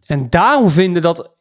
En 0.07 0.31
daarom 0.31 0.71
vinden 0.71 1.03
dat 1.03 1.33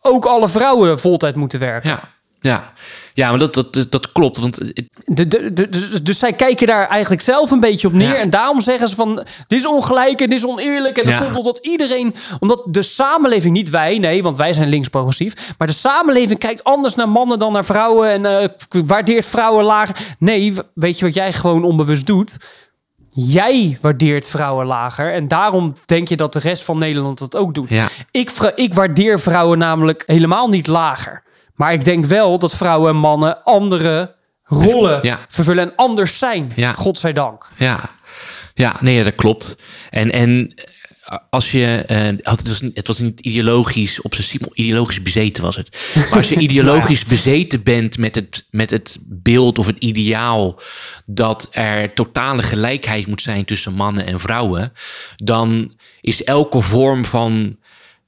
ook 0.00 0.24
alle 0.24 0.48
vrouwen 0.48 0.98
voltijd 1.00 1.36
moeten 1.36 1.58
werken. 1.58 1.90
Ja, 1.90 2.00
ja. 2.40 2.72
ja 3.14 3.30
maar 3.30 3.38
dat, 3.38 3.54
dat, 3.54 3.86
dat, 3.90 4.12
klopt. 4.12 4.38
Want 4.38 4.58
De, 5.04 5.28
de, 5.28 5.52
de- 5.52 6.02
dus 6.02 6.18
zij 6.18 6.32
kijken 6.32 6.66
daar 6.66 6.86
eigenlijk 6.88 7.22
zelf 7.22 7.50
een 7.50 7.60
beetje 7.60 7.86
op 7.86 7.92
neer. 7.92 8.08
Ja. 8.08 8.14
En 8.14 8.30
daarom 8.30 8.60
zeggen 8.60 8.88
ze 8.88 8.94
van, 8.94 9.14
dit 9.46 9.58
is 9.58 9.66
ongelijk 9.66 10.20
en 10.20 10.28
dit 10.28 10.38
is 10.38 10.46
oneerlijk. 10.46 10.98
En 10.98 11.04
dat 11.04 11.12
Ja. 11.12 11.20
komt 11.24 11.36
omdat 11.36 11.58
iedereen, 11.58 12.14
omdat 12.38 12.62
de 12.66 12.82
samenleving, 12.82 13.52
niet 13.54 13.70
wij, 13.70 13.98
nee, 13.98 14.22
want 14.22 14.36
wij 14.36 14.52
zijn 14.52 14.68
links-progressief. 14.68 15.54
Maar 15.58 15.66
de 15.66 15.72
samenleving 15.74 16.38
kijkt 16.38 16.64
anders 16.64 16.94
naar 16.94 17.08
mannen 17.08 17.38
dan 17.38 17.52
naar 17.52 17.64
vrouwen. 17.64 18.10
En 18.10 18.40
eh, 18.40 18.48
waardeert 18.86 19.26
vrouwen 19.26 19.64
lager. 19.64 19.96
Nee, 20.18 20.54
weet 20.74 20.98
je 20.98 21.04
wat 21.04 21.14
jij 21.14 21.32
gewoon 21.32 21.64
onbewust 21.64 22.06
doet? 22.06 22.36
Jij 23.20 23.78
waardeert 23.80 24.26
vrouwen 24.26 24.66
lager. 24.66 25.12
En 25.12 25.28
daarom 25.28 25.76
denk 25.84 26.08
je 26.08 26.16
dat 26.16 26.32
de 26.32 26.38
rest 26.38 26.62
van 26.62 26.78
Nederland 26.78 27.18
dat 27.18 27.36
ook 27.36 27.54
doet. 27.54 27.72
Ja. 27.72 27.88
Ik, 28.10 28.30
ik 28.54 28.74
waardeer 28.74 29.20
vrouwen 29.20 29.58
namelijk 29.58 30.02
helemaal 30.06 30.48
niet 30.48 30.66
lager. 30.66 31.22
Maar 31.54 31.72
ik 31.72 31.84
denk 31.84 32.04
wel 32.04 32.38
dat 32.38 32.54
vrouwen 32.56 32.90
en 32.90 32.96
mannen 32.96 33.42
andere 33.42 34.14
rollen 34.44 34.98
Ja. 35.02 35.18
vervullen 35.28 35.64
en 35.64 35.72
anders 35.76 36.18
zijn. 36.18 36.52
Ja. 36.56 36.72
Godzijdank. 36.72 37.46
ja. 37.56 37.90
ja, 38.54 38.76
nee, 38.80 39.04
dat 39.04 39.14
klopt. 39.14 39.56
En, 39.90 40.10
en 40.12 40.54
als 41.30 41.50
je, 41.52 41.84
eh, 41.86 42.06
het, 42.34 42.48
was, 42.48 42.60
niet- 42.60 42.76
het 42.76 42.86
was 42.86 42.98
niet 42.98 43.20
ideologisch, 43.20 44.00
op 44.02 44.14
zijn 44.14 44.26
simpel 44.26 44.50
ideologisch 44.54 45.02
bezeten 45.02 45.42
was 45.42 45.56
het. 45.56 45.78
Maar 45.94 46.12
als 46.12 46.28
je 46.28 46.36
ideologisch 46.48 47.04
bezeten 47.04 47.62
bent 47.62 47.98
met 47.98 48.14
het, 48.14 48.46
met 48.50 48.70
het 48.70 48.98
beeld 49.06 49.58
of 49.58 49.66
het 49.66 49.76
ideaal 49.78 50.60
dat 51.04 51.48
er 51.50 51.92
totale 51.92 52.42
gelijkheid 52.42 53.06
moet 53.06 53.22
zijn 53.22 53.44
tussen 53.44 53.72
mannen 53.72 54.06
en 54.06 54.20
vrouwen, 54.20 54.72
dan 55.16 55.72
is 56.00 56.24
elke 56.24 56.62
vorm 56.62 57.04
van 57.04 57.56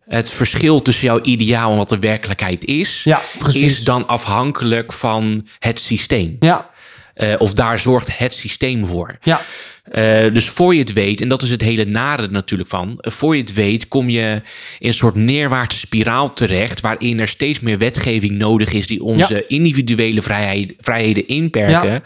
het 0.05 0.31
verschil 0.31 0.83
tussen 0.83 1.05
jouw 1.07 1.21
ideaal 1.23 1.71
en 1.71 1.77
wat 1.77 1.89
de 1.89 1.99
werkelijkheid 1.99 2.65
is, 2.65 3.01
Ja, 3.05 3.21
is 3.53 3.85
dan 3.85 4.07
afhankelijk 4.07 4.93
van 4.93 5.47
het 5.59 5.79
systeem. 5.79 6.37
Ja, 6.39 6.69
Eh, 7.15 7.35
of 7.39 7.53
daar 7.53 7.79
zorgt 7.79 8.19
het 8.19 8.33
systeem 8.33 8.87
voor. 8.87 9.19
ja, 9.21 9.41
Eh, 9.91 10.33
dus 10.33 10.49
voor 10.49 10.75
je 10.75 10.81
het 10.81 10.93
weet, 10.93 11.21
en 11.21 11.29
dat 11.29 11.43
is 11.43 11.51
het 11.51 11.61
hele 11.61 11.85
nare 11.85 12.29
natuurlijk 12.29 12.69
van, 12.69 12.99
eh, 12.99 13.13
voor 13.13 13.37
je 13.37 13.43
het 13.43 13.53
weet 13.53 13.89
kom 13.89 14.09
je 14.09 14.43
in 14.79 14.89
een 14.89 14.95
soort 14.95 15.15
neerwaartse 15.15 15.79
spiraal 15.79 16.33
terecht, 16.33 16.81
waarin 16.81 17.21
er 17.21 17.29
steeds 17.29 17.61
meer 17.61 17.79
wetgeving 17.79 18.39
nodig 18.39 18.73
is 18.73 18.87
die 18.87 19.03
onze 19.03 19.47
individuele 19.47 20.23
vrijheid, 20.23 20.75
vrijheden 20.79 21.27
inperken, 21.27 21.91
Ja. 21.91 22.03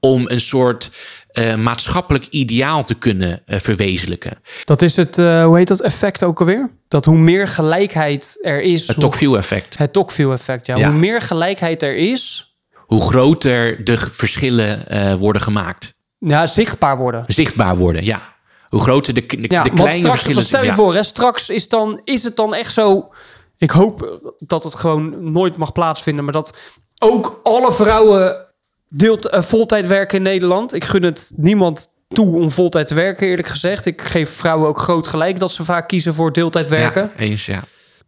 om 0.00 0.24
een 0.28 0.40
soort 0.40 0.90
eh, 1.26 1.56
maatschappelijk 1.56 2.26
ideaal 2.30 2.84
te 2.84 2.94
kunnen 2.94 3.42
verwezenlijken. 3.46 4.38
dat 4.64 4.82
is 4.82 4.96
het, 4.96 5.16
hoe 5.16 5.56
heet 5.56 5.68
dat 5.68 5.82
effect 5.82 6.22
ook 6.22 6.40
alweer? 6.40 6.70
Dat 6.88 7.04
hoe 7.04 7.18
meer 7.18 7.46
gelijkheid 7.48 8.38
er 8.42 8.62
is... 8.62 8.86
Het 8.88 9.00
Tocqueville-effect. 9.00 9.78
het 9.78 9.92
Tocqueville-effect, 9.92 10.66
ja. 10.66 10.76
Ja. 10.76 10.88
Hoe 10.90 10.98
meer 10.98 11.20
gelijkheid 11.20 11.82
er 11.82 11.96
is, 11.96 12.54
Hoe 12.86 13.00
groter 13.00 13.84
de 13.84 13.96
verschillen 13.96 14.84
worden 15.18 15.42
gemaakt. 15.42 15.95
Ja, 16.30 16.46
zichtbaar 16.46 16.96
worden. 16.96 17.24
Zichtbaar 17.26 17.76
worden, 17.76 18.04
ja. 18.04 18.34
Hoe 18.68 18.80
groter 18.80 19.14
de, 19.14 19.26
de, 19.26 19.44
Ja, 19.48 19.62
de 19.62 19.70
kleine 19.70 19.96
straks, 19.96 20.10
verschillen 20.10 20.44
stel 20.44 20.60
je 20.60 20.66
ja. 20.66 20.74
voor, 20.74 20.94
hè, 20.94 21.02
straks 21.02 21.48
is, 21.48 21.68
dan, 21.68 22.00
is 22.04 22.22
het 22.22 22.36
dan 22.36 22.54
echt 22.54 22.72
zo... 22.72 23.12
Ik 23.58 23.70
hoop 23.70 24.20
dat 24.38 24.64
het 24.64 24.74
gewoon 24.74 25.32
nooit 25.32 25.56
mag 25.56 25.72
plaatsvinden... 25.72 26.24
maar 26.24 26.32
dat 26.32 26.56
ook 26.98 27.40
alle 27.42 27.72
vrouwen 27.72 28.46
deelt, 28.88 29.28
eh, 29.28 29.42
voltijd 29.42 29.86
werken 29.86 30.16
in 30.16 30.22
Nederland. 30.22 30.74
Ik 30.74 30.84
gun 30.84 31.02
het 31.02 31.32
niemand 31.36 31.88
toe 32.08 32.36
om 32.36 32.50
voltijd 32.50 32.88
te 32.88 32.94
werken, 32.94 33.26
eerlijk 33.26 33.48
gezegd. 33.48 33.86
Ik 33.86 34.02
geef 34.02 34.30
vrouwen 34.30 34.68
ook 34.68 34.78
groot 34.78 35.06
gelijk 35.06 35.38
dat 35.38 35.50
ze 35.50 35.64
vaak 35.64 35.88
kiezen 35.88 36.14
voor 36.14 36.32
deeltijd 36.32 36.68
werken. 36.68 37.10
Ja, 37.16 37.22
eens, 37.22 37.46
ja. 37.46 37.62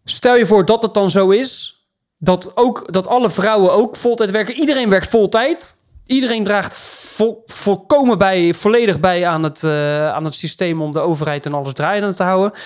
Stel 0.05 0.37
je 0.37 0.47
voor 0.47 0.65
dat 0.65 0.83
het 0.83 0.95
dan 0.95 1.11
zo 1.11 1.31
is... 1.31 1.83
dat, 2.17 2.53
ook, 2.55 2.93
dat 2.93 3.07
alle 3.07 3.31
vrouwen 3.31 3.73
ook 3.73 3.97
voltijd 3.97 4.31
werken. 4.31 4.55
Iedereen 4.55 4.89
werkt 4.89 5.09
voltijd. 5.09 5.77
Iedereen 6.09 6.45
draagt 6.45 6.77
vol, 6.77 7.43
volkomen 7.47 8.19
bij, 8.19 8.55
volledig 8.55 9.01
bij 9.01 9.27
aan 9.27 9.43
het, 9.43 9.63
eh, 9.63 10.09
aan 10.09 10.25
het 10.25 10.35
systeem... 10.35 10.83
om 10.83 10.93
de 10.93 11.01
overheid 11.01 11.47
en 11.47 11.55
alles 11.55 11.73
draaiende 11.73 12.15
te 12.15 12.23
houden. 12.23 12.59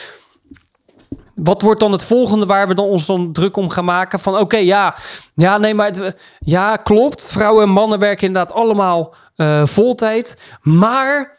Wat 1.34 1.62
wordt 1.62 1.80
dan 1.80 1.92
het 1.92 2.02
volgende 2.02 2.46
waar 2.46 2.68
we 2.68 2.74
dan 2.74 2.84
ons 2.84 3.06
dan 3.06 3.32
druk 3.32 3.56
om 3.56 3.70
gaan 3.70 3.84
maken? 3.84 4.18
Van 4.18 4.38
oké, 4.38 4.56
ja, 4.56 4.96
ja, 5.34 5.58
nee, 5.58 5.74
maar 5.74 5.86
het, 5.86 6.16
ja, 6.38 6.76
klopt. 6.76 7.26
Vrouwen 7.26 7.62
en 7.62 7.70
mannen 7.70 7.98
werken 7.98 8.26
inderdaad 8.26 8.56
allemaal 8.56 9.14
eh 9.36 9.66
voltijd. 9.66 10.40
Maar 10.60 11.38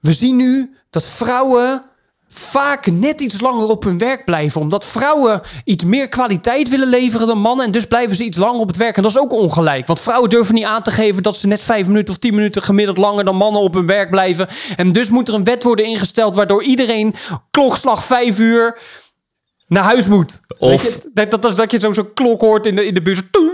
we 0.00 0.12
zien 0.12 0.36
nu 0.36 0.76
dat 0.90 1.06
vrouwen 1.06 1.89
vaak 2.32 2.86
net 2.90 3.20
iets 3.20 3.40
langer 3.40 3.68
op 3.68 3.84
hun 3.84 3.98
werk 3.98 4.24
blijven. 4.24 4.60
Omdat 4.60 4.84
vrouwen 4.86 5.40
iets 5.64 5.84
meer 5.84 6.08
kwaliteit 6.08 6.68
willen 6.68 6.88
leveren 6.88 7.26
dan 7.26 7.38
mannen. 7.38 7.66
En 7.66 7.72
dus 7.72 7.86
blijven 7.86 8.16
ze 8.16 8.24
iets 8.24 8.36
langer 8.36 8.60
op 8.60 8.66
het 8.68 8.76
werk. 8.76 8.96
En 8.96 9.02
dat 9.02 9.10
is 9.10 9.18
ook 9.18 9.32
ongelijk. 9.32 9.86
Want 9.86 10.00
vrouwen 10.00 10.30
durven 10.30 10.54
niet 10.54 10.64
aan 10.64 10.82
te 10.82 10.90
geven 10.90 11.22
dat 11.22 11.36
ze 11.36 11.46
net 11.46 11.62
vijf 11.62 11.86
minuten 11.86 12.14
of 12.14 12.20
tien 12.20 12.34
minuten 12.34 12.62
gemiddeld 12.62 12.98
langer 12.98 13.24
dan 13.24 13.36
mannen 13.36 13.62
op 13.62 13.74
hun 13.74 13.86
werk 13.86 14.10
blijven. 14.10 14.48
En 14.76 14.92
dus 14.92 15.10
moet 15.10 15.28
er 15.28 15.34
een 15.34 15.44
wet 15.44 15.62
worden 15.62 15.84
ingesteld 15.84 16.34
waardoor 16.34 16.62
iedereen 16.62 17.14
klokslag 17.50 18.04
vijf 18.04 18.38
uur 18.38 18.78
naar 19.66 19.84
huis 19.84 20.06
moet. 20.08 20.40
Of- 20.58 20.70
Weet 20.70 20.82
je, 20.82 21.10
dat, 21.12 21.30
dat, 21.30 21.42
dat, 21.42 21.56
dat 21.56 21.70
je 21.72 21.80
zo'n 21.80 21.94
zo 21.94 22.10
klok 22.14 22.40
hoort 22.40 22.66
in 22.66 22.76
de, 22.76 22.86
in 22.86 22.94
de 22.94 23.02
bus. 23.02 23.20
Toeng, 23.30 23.50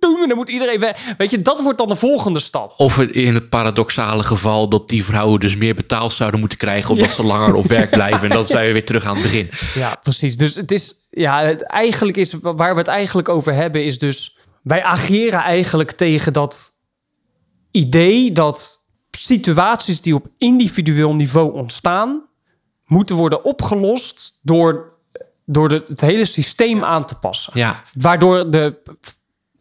en 0.00 0.28
dan 0.28 0.36
moet 0.36 0.48
iedereen 0.48 0.80
weg. 0.80 1.14
Weet 1.18 1.30
je, 1.30 1.42
dat 1.42 1.60
wordt 1.62 1.78
dan 1.78 1.88
de 1.88 1.96
volgende 1.96 2.40
stap. 2.40 2.74
Of 2.76 2.98
in 2.98 3.34
het 3.34 3.48
paradoxale 3.48 4.22
geval 4.22 4.68
dat 4.68 4.88
die 4.88 5.04
vrouwen 5.04 5.40
dus 5.40 5.56
meer 5.56 5.74
betaald 5.74 6.12
zouden 6.12 6.40
moeten 6.40 6.58
krijgen 6.58 6.90
omdat 6.90 7.12
ze 7.12 7.22
langer 7.22 7.54
op 7.54 7.66
werk 7.66 7.90
blijven. 7.90 8.22
En 8.22 8.28
dan 8.28 8.46
zijn 8.46 8.66
we 8.66 8.72
weer 8.72 8.84
terug 8.84 9.04
aan 9.04 9.14
het 9.14 9.22
begin. 9.22 9.48
Ja, 9.74 9.96
precies. 10.02 10.36
Dus 10.36 10.54
het 10.54 10.70
is, 10.70 10.94
ja, 11.10 11.42
het 11.42 11.62
eigenlijk 11.62 12.16
is, 12.16 12.34
waar 12.40 12.72
we 12.72 12.78
het 12.78 12.88
eigenlijk 12.88 13.28
over 13.28 13.54
hebben, 13.54 13.84
is 13.84 13.98
dus, 13.98 14.36
wij 14.62 14.82
ageren 14.82 15.40
eigenlijk 15.40 15.90
tegen 15.90 16.32
dat 16.32 16.70
idee 17.70 18.32
dat 18.32 18.86
situaties 19.10 20.00
die 20.00 20.14
op 20.14 20.26
individueel 20.38 21.14
niveau 21.14 21.52
ontstaan, 21.52 22.28
moeten 22.86 23.16
worden 23.16 23.44
opgelost 23.44 24.38
door, 24.42 24.92
door 25.44 25.68
de, 25.68 25.84
het 25.88 26.00
hele 26.00 26.24
systeem 26.24 26.84
aan 26.84 27.06
te 27.06 27.14
passen. 27.14 27.52
Ja, 27.56 27.84
Waardoor 27.92 28.50
de 28.50 28.82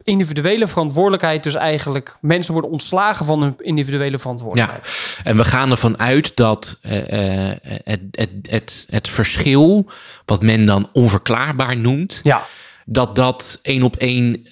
individuele 0.09 0.67
verantwoordelijkheid 0.67 1.43
dus 1.43 1.55
eigenlijk 1.55 2.17
mensen 2.21 2.53
worden 2.53 2.71
ontslagen 2.71 3.25
van 3.25 3.41
hun 3.41 3.55
individuele 3.57 4.19
verantwoordelijkheid. 4.19 5.19
en 5.23 5.37
we 5.37 5.43
gaan 5.43 5.71
ervan 5.71 5.99
uit 5.99 6.35
dat 6.35 6.77
eh, 6.81 7.51
eh, 7.51 7.57
het, 7.83 8.01
het, 8.11 8.29
het, 8.49 8.85
het 8.89 9.09
verschil, 9.09 9.91
wat 10.25 10.41
men 10.41 10.65
dan 10.65 10.89
onverklaarbaar 10.93 11.77
noemt, 11.77 12.19
Ja, 12.23 12.45
dat 12.85 13.15
dat 13.15 13.59
één 13.61 13.83
op 13.83 13.95
één 13.95 14.47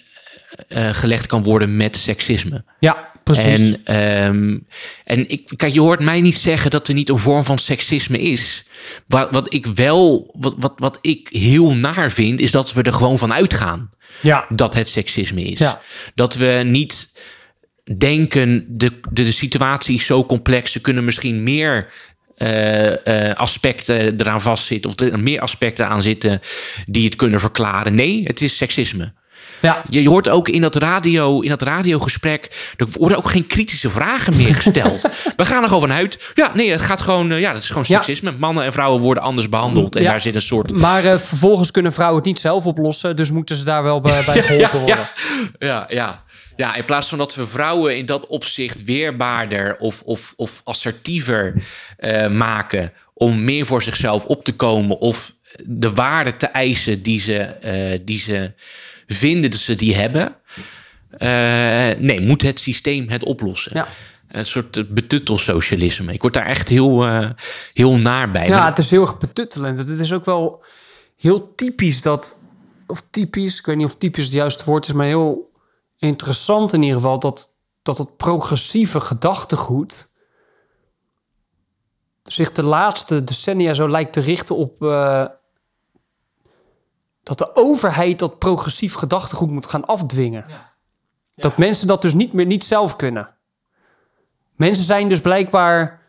eh, 0.67 0.89
gelegd 0.89 1.25
kan 1.25 1.43
worden 1.43 1.77
met 1.77 1.95
seksisme. 1.95 2.63
ja 2.79 3.15
precies. 3.33 3.75
En, 3.75 3.81
ehm, 3.83 4.57
en 5.03 5.29
ik, 5.29 5.51
kijk, 5.55 5.73
je 5.73 5.79
hoort 5.79 5.99
mij 5.99 6.21
niet 6.21 6.37
zeggen 6.37 6.71
dat 6.71 6.87
er 6.87 6.93
niet 6.93 7.09
een 7.09 7.19
vorm 7.19 7.43
van 7.43 7.57
seksisme 7.59 8.19
is. 8.19 8.65
Wat, 9.07 9.31
wat 9.31 9.53
ik 9.53 9.65
wel, 9.65 10.33
wat, 10.39 10.55
wat, 10.57 10.73
wat 10.75 10.97
ik 11.01 11.27
heel 11.31 11.75
naar 11.75 12.11
vind, 12.11 12.39
is 12.39 12.51
dat 12.51 12.73
we 12.73 12.81
er 12.81 12.93
gewoon 12.93 13.17
van 13.17 13.33
uitgaan 13.33 13.89
ja, 14.21 14.45
dat 14.49 14.73
het 14.73 14.87
seksisme 14.87 15.41
is. 15.41 15.59
Ja. 15.59 15.81
Dat 16.15 16.35
we 16.35 16.61
niet 16.65 17.09
denken, 17.97 18.65
de, 18.67 18.99
de, 19.11 19.23
de 19.23 19.31
situatie 19.31 19.95
is 19.95 20.05
zo 20.05 20.25
complex, 20.25 20.75
er 20.75 20.81
kunnen 20.81 21.05
misschien 21.05 21.43
meer 21.43 21.91
eh, 22.37 23.29
eh, 23.29 23.35
aspecten 23.35 24.19
eraan 24.19 24.41
vastzitten, 24.41 24.91
of 24.91 24.99
er 24.99 25.19
meer 25.19 25.41
aspecten 25.41 25.87
aan 25.87 26.01
zitten 26.01 26.41
die 26.85 27.05
het 27.05 27.15
kunnen 27.15 27.39
verklaren. 27.39 27.95
Nee, 27.95 28.23
het 28.23 28.41
is 28.41 28.57
seksisme. 28.57 29.13
Ja. 29.61 29.83
Je, 29.89 30.01
je 30.01 30.09
hoort 30.09 30.29
ook 30.29 30.49
in 30.49 30.61
dat, 30.61 30.75
radio, 30.75 31.41
in 31.41 31.49
dat 31.49 31.61
radiogesprek, 31.61 32.73
er 32.75 32.87
worden 32.91 33.17
ook 33.17 33.29
geen 33.29 33.47
kritische 33.47 33.89
vragen 33.89 34.35
meer 34.35 34.55
gesteld. 34.55 35.01
We 35.35 35.45
gaan 35.45 35.61
er 35.61 35.67
gewoon 35.67 35.81
vanuit. 35.81 36.31
Ja, 36.33 36.51
nee, 36.53 36.71
het 36.71 36.81
gaat 36.81 37.01
gewoon, 37.01 37.31
eh, 37.31 37.39
ja, 37.39 37.53
dat 37.53 37.61
is 37.61 37.67
gewoon 37.67 37.85
seksisme. 37.85 38.33
Mannen 38.37 38.63
en 38.63 38.73
vrouwen 38.73 39.01
worden 39.01 39.23
anders 39.23 39.49
behandeld. 39.49 39.95
En 39.95 40.03
daar 40.03 40.21
zit 40.21 40.35
een 40.35 40.41
soort 40.41 40.71
Maar 40.71 41.05
eh, 41.05 41.19
vervolgens 41.19 41.71
kunnen 41.71 41.93
vrouwen 41.93 42.17
het 42.17 42.27
niet 42.27 42.39
zelf 42.39 42.65
oplossen. 42.65 43.15
Dus 43.15 43.31
moeten 43.31 43.55
ze 43.55 43.63
daar 43.63 43.83
wel 43.83 44.01
bij, 44.01 44.23
bij 44.25 44.43
geholpen 44.43 44.79
worden. 44.79 45.09
ja, 45.59 45.85
ja, 45.89 46.23
ja. 46.55 46.75
In 46.75 46.85
plaats 46.85 47.07
van 47.07 47.17
dat 47.17 47.35
we 47.35 47.47
vrouwen 47.47 47.97
in 47.97 48.05
dat 48.05 48.25
opzicht 48.25 48.83
weerbaarder 48.83 49.75
of, 49.77 50.01
of, 50.01 50.33
of 50.35 50.61
assertiever 50.63 51.53
eh, 51.97 52.27
maken 52.27 52.93
om 53.13 53.43
meer 53.43 53.65
voor 53.65 53.81
zichzelf 53.81 54.25
op 54.25 54.43
te 54.43 54.53
komen 54.53 54.99
of 54.99 55.33
de 55.65 55.93
waarde 55.93 56.35
te 56.35 56.45
eisen 56.45 57.01
die 57.01 57.19
ze, 57.19 57.55
die 58.05 58.19
ze 58.19 58.51
vinden 59.07 59.51
dat 59.51 59.59
ze 59.59 59.75
die 59.75 59.95
hebben. 59.95 60.35
Eh, 61.09 61.99
nee, 61.99 62.21
moet 62.21 62.41
het 62.41 62.59
systeem 62.59 63.09
het 63.09 63.23
oplossen. 63.23 63.71
Ja. 63.75 63.87
Een 64.27 64.45
soort 64.45 64.93
betuttelsocialisme. 64.93 66.13
Ik 66.13 66.21
word 66.21 66.33
daar 66.33 66.45
echt 66.45 66.69
heel, 66.69 67.05
eh, 67.05 67.29
heel 67.73 67.97
naar 67.97 68.31
bij. 68.31 68.47
Ja, 68.47 68.57
Maar- 68.57 68.67
het 68.67 68.77
is 68.77 68.89
heel 68.89 69.01
erg 69.01 69.17
betuttelend. 69.17 69.77
Het 69.77 69.89
is 69.89 70.13
ook 70.13 70.25
wel 70.25 70.63
heel 71.17 71.55
typisch 71.55 72.01
dat... 72.01 72.45
Of 72.87 73.03
typisch, 73.09 73.59
ik 73.59 73.65
weet 73.65 73.75
niet 73.77 73.85
of 73.85 73.95
typisch 73.95 74.23
het 74.23 74.33
juiste 74.33 74.65
woord 74.65 74.87
is... 74.87 74.93
maar 74.93 75.05
heel 75.05 75.51
interessant 75.97 76.73
in 76.73 76.81
ieder 76.81 76.95
geval... 76.97 77.19
dat, 77.19 77.49
dat 77.81 77.97
het 77.97 78.17
progressieve 78.17 78.99
gedachtegoed... 78.99 80.07
zich 82.23 82.51
de 82.51 82.63
laatste 82.63 83.23
decennia 83.23 83.73
zo 83.73 83.89
lijkt 83.89 84.13
te 84.13 84.19
richten 84.19 84.55
op... 84.55 84.81
eh, 84.83 85.25
dat 87.27 87.37
de 87.37 87.55
overheid 87.55 88.19
dat 88.19 88.39
progressief 88.39 88.93
gedachtegoed 88.93 89.49
moet 89.49 89.65
gaan 89.65 89.85
afdwingen. 89.85 90.45
Dat 91.35 91.57
mensen 91.57 91.87
dat 91.87 92.01
dus 92.01 92.13
niet 92.13 92.33
meer 92.33 92.45
niet 92.45 92.63
zelf 92.63 92.95
kunnen. 92.95 93.29
Mensen 94.55 94.83
zijn 94.83 95.09
dus 95.09 95.21
blijkbaar... 95.21 96.01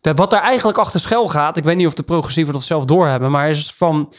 De- 0.00 0.14
wat 0.14 0.30
daar 0.30 0.42
eigenlijk 0.42 0.78
achter 0.78 1.00
schuil 1.00 1.28
gaat... 1.28 1.56
ik 1.56 1.64
weet 1.64 1.76
niet 1.76 1.86
of 1.86 1.94
de 1.94 2.02
progressieven 2.02 2.52
dat 2.52 2.62
zelf 2.62 2.84
doorhebben... 2.84 3.30
maar 3.30 3.48
is 3.48 3.72
van... 3.72 4.12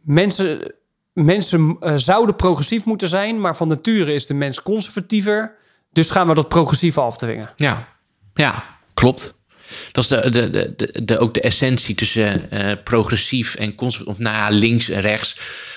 mensen, 0.00 0.74
mensen 1.12 1.76
eh, 1.80 1.92
zouden 1.96 2.36
progressief 2.36 2.84
moeten 2.84 3.08
zijn... 3.08 3.40
maar 3.40 3.56
van 3.56 3.68
nature 3.68 4.14
is 4.14 4.26
de 4.26 4.34
mens 4.34 4.62
conservatiever... 4.62 5.56
dus 5.90 6.10
gaan 6.10 6.28
we 6.28 6.34
dat 6.34 6.48
progressieve 6.48 7.00
afdwingen. 7.00 7.50
Ja, 7.56 7.88
ja 8.34 8.64
klopt. 8.94 9.40
Dat 9.92 10.04
is 10.04 10.10
de, 10.10 10.50
de, 10.50 11.04
de, 11.04 11.18
ook 11.18 11.34
de 11.34 11.40
essentie 11.40 11.94
tussen 11.94 12.50
eh, 12.50 12.72
progressief 12.84 13.54
en 13.54 13.74
conservatief, 13.74 14.14
of 14.14 14.18
nou 14.18 14.36
ja, 14.36 14.48
links 14.48 14.88
en 14.88 15.00
rechts. 15.00 15.36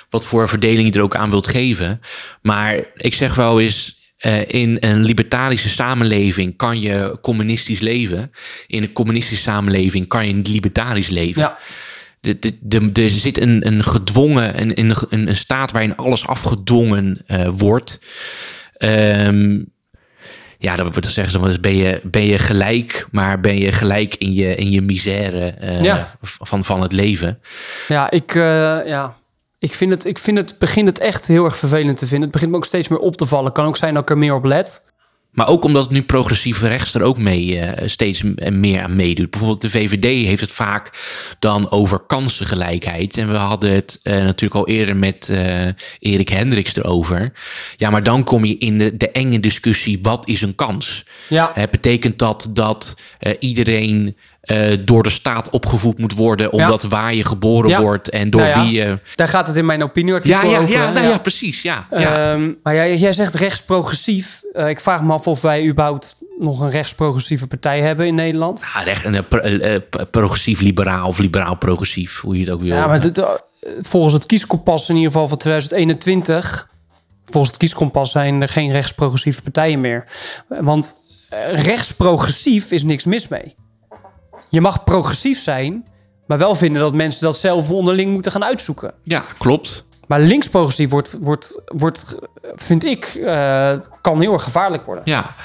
Wat 0.09 0.25
voor 0.25 0.49
verdeling 0.49 0.93
je 0.93 0.99
er 0.99 1.05
ook 1.05 1.15
aan 1.15 1.29
wilt 1.29 1.47
geven. 1.47 2.01
Maar 2.41 2.79
ik 2.95 3.13
zeg 3.13 3.35
wel 3.35 3.61
eens, 3.61 4.03
eh, 4.17 4.47
in 4.47 4.77
een 4.79 5.03
libertarische 5.03 5.69
samenleving 5.69 6.57
kan 6.57 6.81
je 6.81 7.17
communistisch 7.21 7.79
leven. 7.79 8.31
In 8.67 8.83
een 8.83 8.93
communistische 8.93 9.43
samenleving 9.43 10.07
kan 10.07 10.27
je 10.27 10.33
libertarisch 10.43 11.09
leven. 11.09 11.41
Ja, 11.41 11.57
er 12.93 13.09
zit 13.09 13.39
een, 13.39 13.67
een 13.67 13.83
gedwongen, 13.83 14.61
een, 14.61 14.79
een, 14.79 14.95
een, 15.09 15.37
staat 15.37 15.71
waarin 15.71 15.95
alles 15.95 16.27
afgedwongen 16.27 17.21
eh, 17.25 17.49
wordt. 17.49 17.99
Ehm, 18.73 19.61
ja, 20.65 20.75
dan 20.75 20.93
zeggen 21.01 21.31
ze 21.31 21.39
wel 21.39 21.47
eens, 21.47 21.59
ben 21.59 21.75
je, 21.75 21.99
ben 22.03 22.25
je 22.25 22.37
gelijk, 22.37 23.07
maar 23.11 23.39
ben 23.39 23.57
je 23.57 23.71
gelijk 23.71 24.15
in 24.15 24.33
je, 24.33 24.55
in 24.55 24.71
je 24.71 24.81
misère 24.81 25.47
eh, 25.49 25.83
Ja. 25.83 26.17
van, 26.21 26.65
van 26.65 26.81
het 26.81 26.91
leven. 26.91 27.39
ja 27.87 28.11
ik... 28.11 28.35
eh, 28.35 28.41
ja. 28.85 29.15
Ik 29.59 29.73
vind, 29.73 29.91
het, 29.91 30.05
ik 30.05 30.17
vind 30.19 30.37
het, 30.37 30.57
begin 30.59 30.85
het 30.85 30.99
echt 30.99 31.27
heel 31.27 31.45
erg 31.45 31.57
vervelend 31.57 31.97
te 31.97 32.05
vinden. 32.05 32.21
Het 32.23 32.31
begint 32.31 32.51
me 32.51 32.57
ook 32.57 32.65
steeds 32.65 32.87
meer 32.87 32.99
op 32.99 33.15
te 33.15 33.25
vallen. 33.25 33.51
Kan 33.51 33.65
ook 33.65 33.77
zijn 33.77 33.93
dat 33.93 34.03
ik 34.03 34.09
er 34.09 34.17
meer 34.17 34.33
op 34.33 34.43
let. 34.43 34.93
Maar 35.35 35.47
ook 35.47 35.63
omdat 35.63 35.89
nu 35.89 36.03
progressieve 36.03 36.67
rechts 36.67 36.93
er 36.93 37.01
ook 37.01 37.17
mee 37.17 37.59
eh, 37.59 37.87
steeds 37.87 38.23
meer 38.49 38.81
aan 38.81 38.95
meedoet. 38.95 39.29
Bijvoorbeeld 39.29 39.61
de 39.61 39.69
VVD 39.69 40.03
heeft 40.27 40.41
het 40.41 40.51
vaak 40.51 40.91
dan 41.39 41.71
over 41.71 41.99
kansengelijkheid. 41.99 43.17
En 43.17 43.31
we 43.31 43.37
hadden 43.37 43.71
het 43.71 43.99
eh, 44.03 44.13
natuurlijk 44.13 44.55
al 44.55 44.67
eerder 44.67 44.95
met 44.95 45.29
eh, 45.29 45.65
Erik 45.99 46.29
Hendricks 46.29 46.75
erover. 46.75 47.31
Ja, 47.77 47.89
maar 47.89 48.03
dan 48.03 48.23
kom 48.23 48.45
je 48.45 48.57
in 48.57 48.77
de, 48.77 48.97
de 48.97 49.11
enge 49.11 49.39
discussie, 49.39 49.99
wat 50.01 50.27
is 50.27 50.41
een 50.41 50.55
kans? 50.55 51.05
Ja, 51.27 51.53
betekent 51.71 52.19
dat 52.19 52.49
dat 52.53 52.95
iedereen 53.39 54.15
door 54.85 55.03
de 55.03 55.09
staat 55.09 55.49
opgevoed 55.49 55.97
moet 55.97 56.13
worden... 56.13 56.51
omdat 56.51 56.83
waar 56.83 57.13
je 57.13 57.23
geboren 57.23 57.69
Ja. 57.69 57.81
wordt 57.81 58.09
en 58.09 58.29
door 58.29 58.41
Nou 58.41 58.53
ja, 58.53 58.63
wie 58.63 58.73
je... 58.73 58.99
daar 59.15 59.27
gaat 59.27 59.47
het 59.47 59.55
in 59.55 59.65
mijn 59.65 59.79
Ja, 59.79 59.85
opinieartikel 59.85 60.49
ja, 60.49 60.59
over. 60.59 60.75
ja, 60.75 60.87
hè? 60.87 60.93
nou 60.93 61.07
ja, 61.07 61.17
precies, 61.17 61.61
ja. 61.61 61.87
ja. 61.91 62.31
Ehm, 62.31 62.53
maar 62.63 62.75
jij, 62.75 62.97
jij 62.97 63.13
zegt 63.13 63.33
rechtsprogressief. 63.33 64.41
Eh 64.53 64.69
ik 64.69 64.79
vraag 64.79 65.01
me 65.01 65.13
af 65.13 65.24
of 65.27 65.41
wij 65.41 65.67
überhaupt 65.67 66.23
nog 66.39 66.61
een 66.61 66.69
rechtsprogressieve 66.69 67.47
partij 67.47 67.81
hebben 67.81 68.07
in 68.07 68.15
Nederland. 68.15 68.65
Ja, 68.73 68.81
recht, 68.81 69.05
een, 69.05 69.15
eh, 69.15 69.53
eh, 69.53 69.75
eh, 69.75 69.81
progressief-liberaal 70.11 71.07
of 71.07 71.17
liberaal-progressief, 71.17 72.19
hoe 72.19 72.35
je 72.35 72.39
het 72.39 72.49
ook 72.49 72.61
wil. 72.61 72.75
Ja, 72.75 72.87
maar 72.87 72.99
dit, 72.99 73.23
volgens 73.81 74.13
het 74.13 74.25
kieskompas 74.25 74.89
in 74.89 74.95
ieder 74.95 75.11
geval 75.11 75.27
van 75.27 75.37
2021... 75.37 76.69
volgens 77.25 77.51
het 77.51 77.61
kieskompas 77.61 78.11
zijn 78.11 78.41
er 78.41 78.47
geen 78.47 78.71
rechtsprogressieve 78.71 79.41
partijen 79.41 79.81
meer. 79.81 80.05
Want 80.47 80.95
rechtsprogressief 81.51 82.71
is 82.71 82.83
niks 82.83 83.05
mis 83.05 83.27
mee. 83.27 83.55
Je 84.49 84.61
mag 84.61 84.83
progressief 84.83 85.41
zijn, 85.41 85.85
maar 86.27 86.37
wel 86.37 86.55
vinden 86.55 86.81
dat 86.81 86.93
mensen 86.93 87.23
dat 87.23 87.37
zelf 87.37 87.69
onderling 87.69 88.11
moeten 88.11 88.31
gaan 88.31 88.43
uitzoeken. 88.43 88.93
Ja, 89.03 89.25
klopt. 89.37 89.85
Maar 90.07 90.19
linksprogressief 90.19 90.89
wordt, 90.89 91.17
wordt, 91.21 91.61
wordt 91.65 92.15
vind 92.55 92.85
ik, 92.85 93.05
eh, 93.05 93.73
kan 94.01 94.21
heel 94.21 94.33
erg 94.33 94.43
gevaarlijk 94.43 94.85
worden. 94.85 95.03
Ja, 95.05 95.35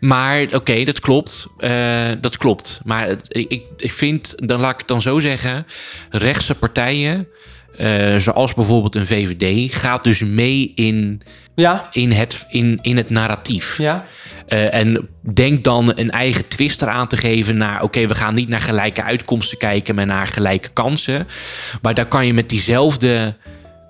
maar 0.00 0.46
oké, 0.52 0.84
dat 0.84 1.00
klopt. 1.00 1.46
Eh, 1.58 2.10
dat 2.20 2.36
klopt. 2.36 2.80
Maar 2.84 3.06
het, 3.06 3.26
ik, 3.28 3.64
ik 3.76 3.92
vind, 3.92 4.34
dan 4.36 4.60
laat 4.60 4.72
ik 4.72 4.78
het 4.78 4.88
dan 4.88 5.02
zo 5.02 5.20
zeggen... 5.20 5.66
rechtse 6.10 6.54
partijen 6.54 7.28
eh, 7.76 8.16
zoals 8.16 8.54
bijvoorbeeld 8.54 8.94
een 8.94 9.06
VVD, 9.06 9.74
gaat 9.74 10.04
dus 10.04 10.20
mee 10.20 10.72
in, 10.74 11.22
Ja, 11.54 11.88
in, 11.92 12.12
het, 12.12 12.46
in, 12.48 12.78
in 12.82 12.96
het 12.96 13.10
narratief. 13.10 13.78
ja, 13.78 14.06
en 14.46 15.08
denk 15.34 15.64
dan 15.64 15.92
een 15.94 16.10
eigen 16.10 16.48
twist 16.48 16.82
eraan 16.82 17.06
te 17.06 17.16
geven 17.16 17.56
naar... 17.56 17.82
oké, 17.82 18.06
we 18.06 18.14
gaan 18.14 18.34
niet 18.34 18.48
naar 18.48 18.60
gelijke 18.60 19.02
uitkomsten 19.02 19.58
kijken... 19.58 19.94
maar 19.94 20.06
naar 20.06 20.26
gelijke 20.26 20.68
kansen. 20.68 21.28
Maar 21.82 21.94
daar 21.94 22.06
kan 22.06 22.26
je 22.26 22.34
met 22.34 22.48
diezelfde... 22.48 23.34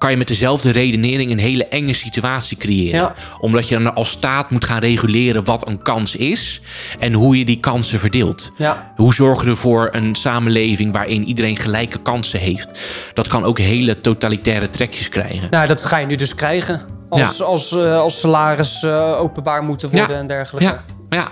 kan 0.02 0.10
je 0.10 0.16
met 0.16 0.28
dezelfde 0.28 0.70
redenering 0.70 1.30
een 1.30 1.38
hele 1.38 1.66
enge 1.66 1.94
situatie 1.94 2.56
creëren. 2.56 3.00
Ja. 3.00 3.14
Omdat 3.40 3.68
je 3.68 3.78
dan 3.78 3.94
als 3.94 4.10
staat 4.10 4.50
moet 4.50 4.64
gaan 4.64 4.80
reguleren 4.80 5.44
wat 5.44 5.68
een 5.68 5.82
kans 5.82 6.16
is... 6.16 6.60
en 6.98 7.12
hoe 7.12 7.38
je 7.38 7.44
die 7.44 7.60
kansen 7.60 7.98
verdeelt. 7.98 8.52
ja. 8.56 8.92
Hoe 8.96 9.14
zorgen 9.14 9.46
we 9.46 9.56
voor 9.56 9.88
een 9.92 10.14
samenleving 10.14 10.92
waarin 10.92 11.24
iedereen 11.24 11.56
gelijke 11.56 11.98
kansen 11.98 12.40
heeft? 12.40 12.80
Dat 13.14 13.28
kan 13.28 13.44
ook 13.44 13.58
hele 13.58 14.00
totalitaire 14.00 14.70
trekjes 14.70 15.08
krijgen. 15.08 15.48
Nou, 15.50 15.66
dat 15.66 15.84
ga 15.84 15.98
je 15.98 16.06
nu 16.06 16.16
dus 16.16 16.34
krijgen. 16.34 16.80
Als, 17.08 17.42
als, 17.42 17.72
eh, 17.72 17.98
als 17.98 18.20
salaris 18.20 18.82
eh, 18.82 19.20
openbaar 19.20 19.62
moeten 19.62 19.90
worden 19.90 20.16
en 20.16 20.26
dergelijke. 20.26 20.68
Ja, 20.68 20.82
ja, 21.10 21.28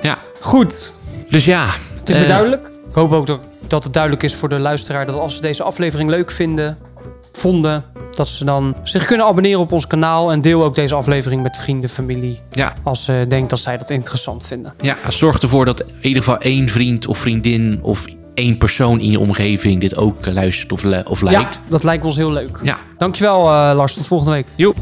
ja. 0.00 0.18
Goed, 0.40 0.96
Dus 1.28 1.44
ja. 1.44 1.66
het 1.98 2.08
is 2.08 2.14
weer 2.14 2.24
eh, 2.24 2.30
duidelijk. 2.30 2.70
Ik 2.88 2.94
hoop 2.94 3.12
ook 3.12 3.26
dat, 3.26 3.40
dat 3.66 3.84
het 3.84 3.92
duidelijk 3.92 4.22
is 4.22 4.34
voor 4.34 4.48
de 4.48 4.58
luisteraar... 4.58 5.06
dat 5.06 5.16
als 5.16 5.34
ze 5.34 5.40
deze 5.40 5.62
aflevering 5.62 6.10
leuk 6.10 6.30
vinden, 6.30 6.78
vonden... 7.32 7.84
dat 8.14 8.28
ze 8.28 8.44
dan 8.44 8.76
zich 8.82 9.04
kunnen 9.04 9.26
abonneren 9.26 9.60
op 9.60 9.72
ons 9.72 9.86
kanaal... 9.86 10.32
en 10.32 10.40
deel 10.40 10.64
ook 10.64 10.74
deze 10.74 10.94
aflevering 10.94 11.42
met 11.42 11.56
vrienden, 11.56 11.90
familie... 11.90 12.40
Ja, 12.50 12.72
als 12.82 13.04
ze 13.04 13.24
denkt 13.28 13.50
dat 13.50 13.58
zij 13.58 13.78
dat 13.78 13.90
interessant 13.90 14.46
vinden. 14.46 14.74
ja, 14.80 14.96
zorg 15.08 15.38
ervoor 15.38 15.64
dat 15.64 15.80
in 15.80 15.86
ieder 16.00 16.22
geval 16.22 16.38
één 16.38 16.68
vriend 16.68 17.06
of 17.06 17.18
vriendin 17.18 17.78
of 17.82 18.04
één 18.34 18.58
persoon 18.58 19.00
in 19.00 19.10
je 19.10 19.20
omgeving 19.20 19.80
dit 19.80 19.96
ook 19.96 20.26
luistert 20.26 20.72
of, 20.72 20.84
of 21.04 21.20
Ja, 21.20 21.30
lijkt. 21.30 21.60
dat 21.68 21.82
lijkt 21.84 22.04
ons 22.04 22.16
heel 22.16 22.32
leuk. 22.32 22.60
Ja. 22.62 22.78
Dankjewel, 22.98 23.40
eh 23.40 23.76
Lars. 23.76 23.94
Tot 23.94 24.06
volgende 24.06 24.32
week. 24.32 24.46
Joep. 24.54 24.76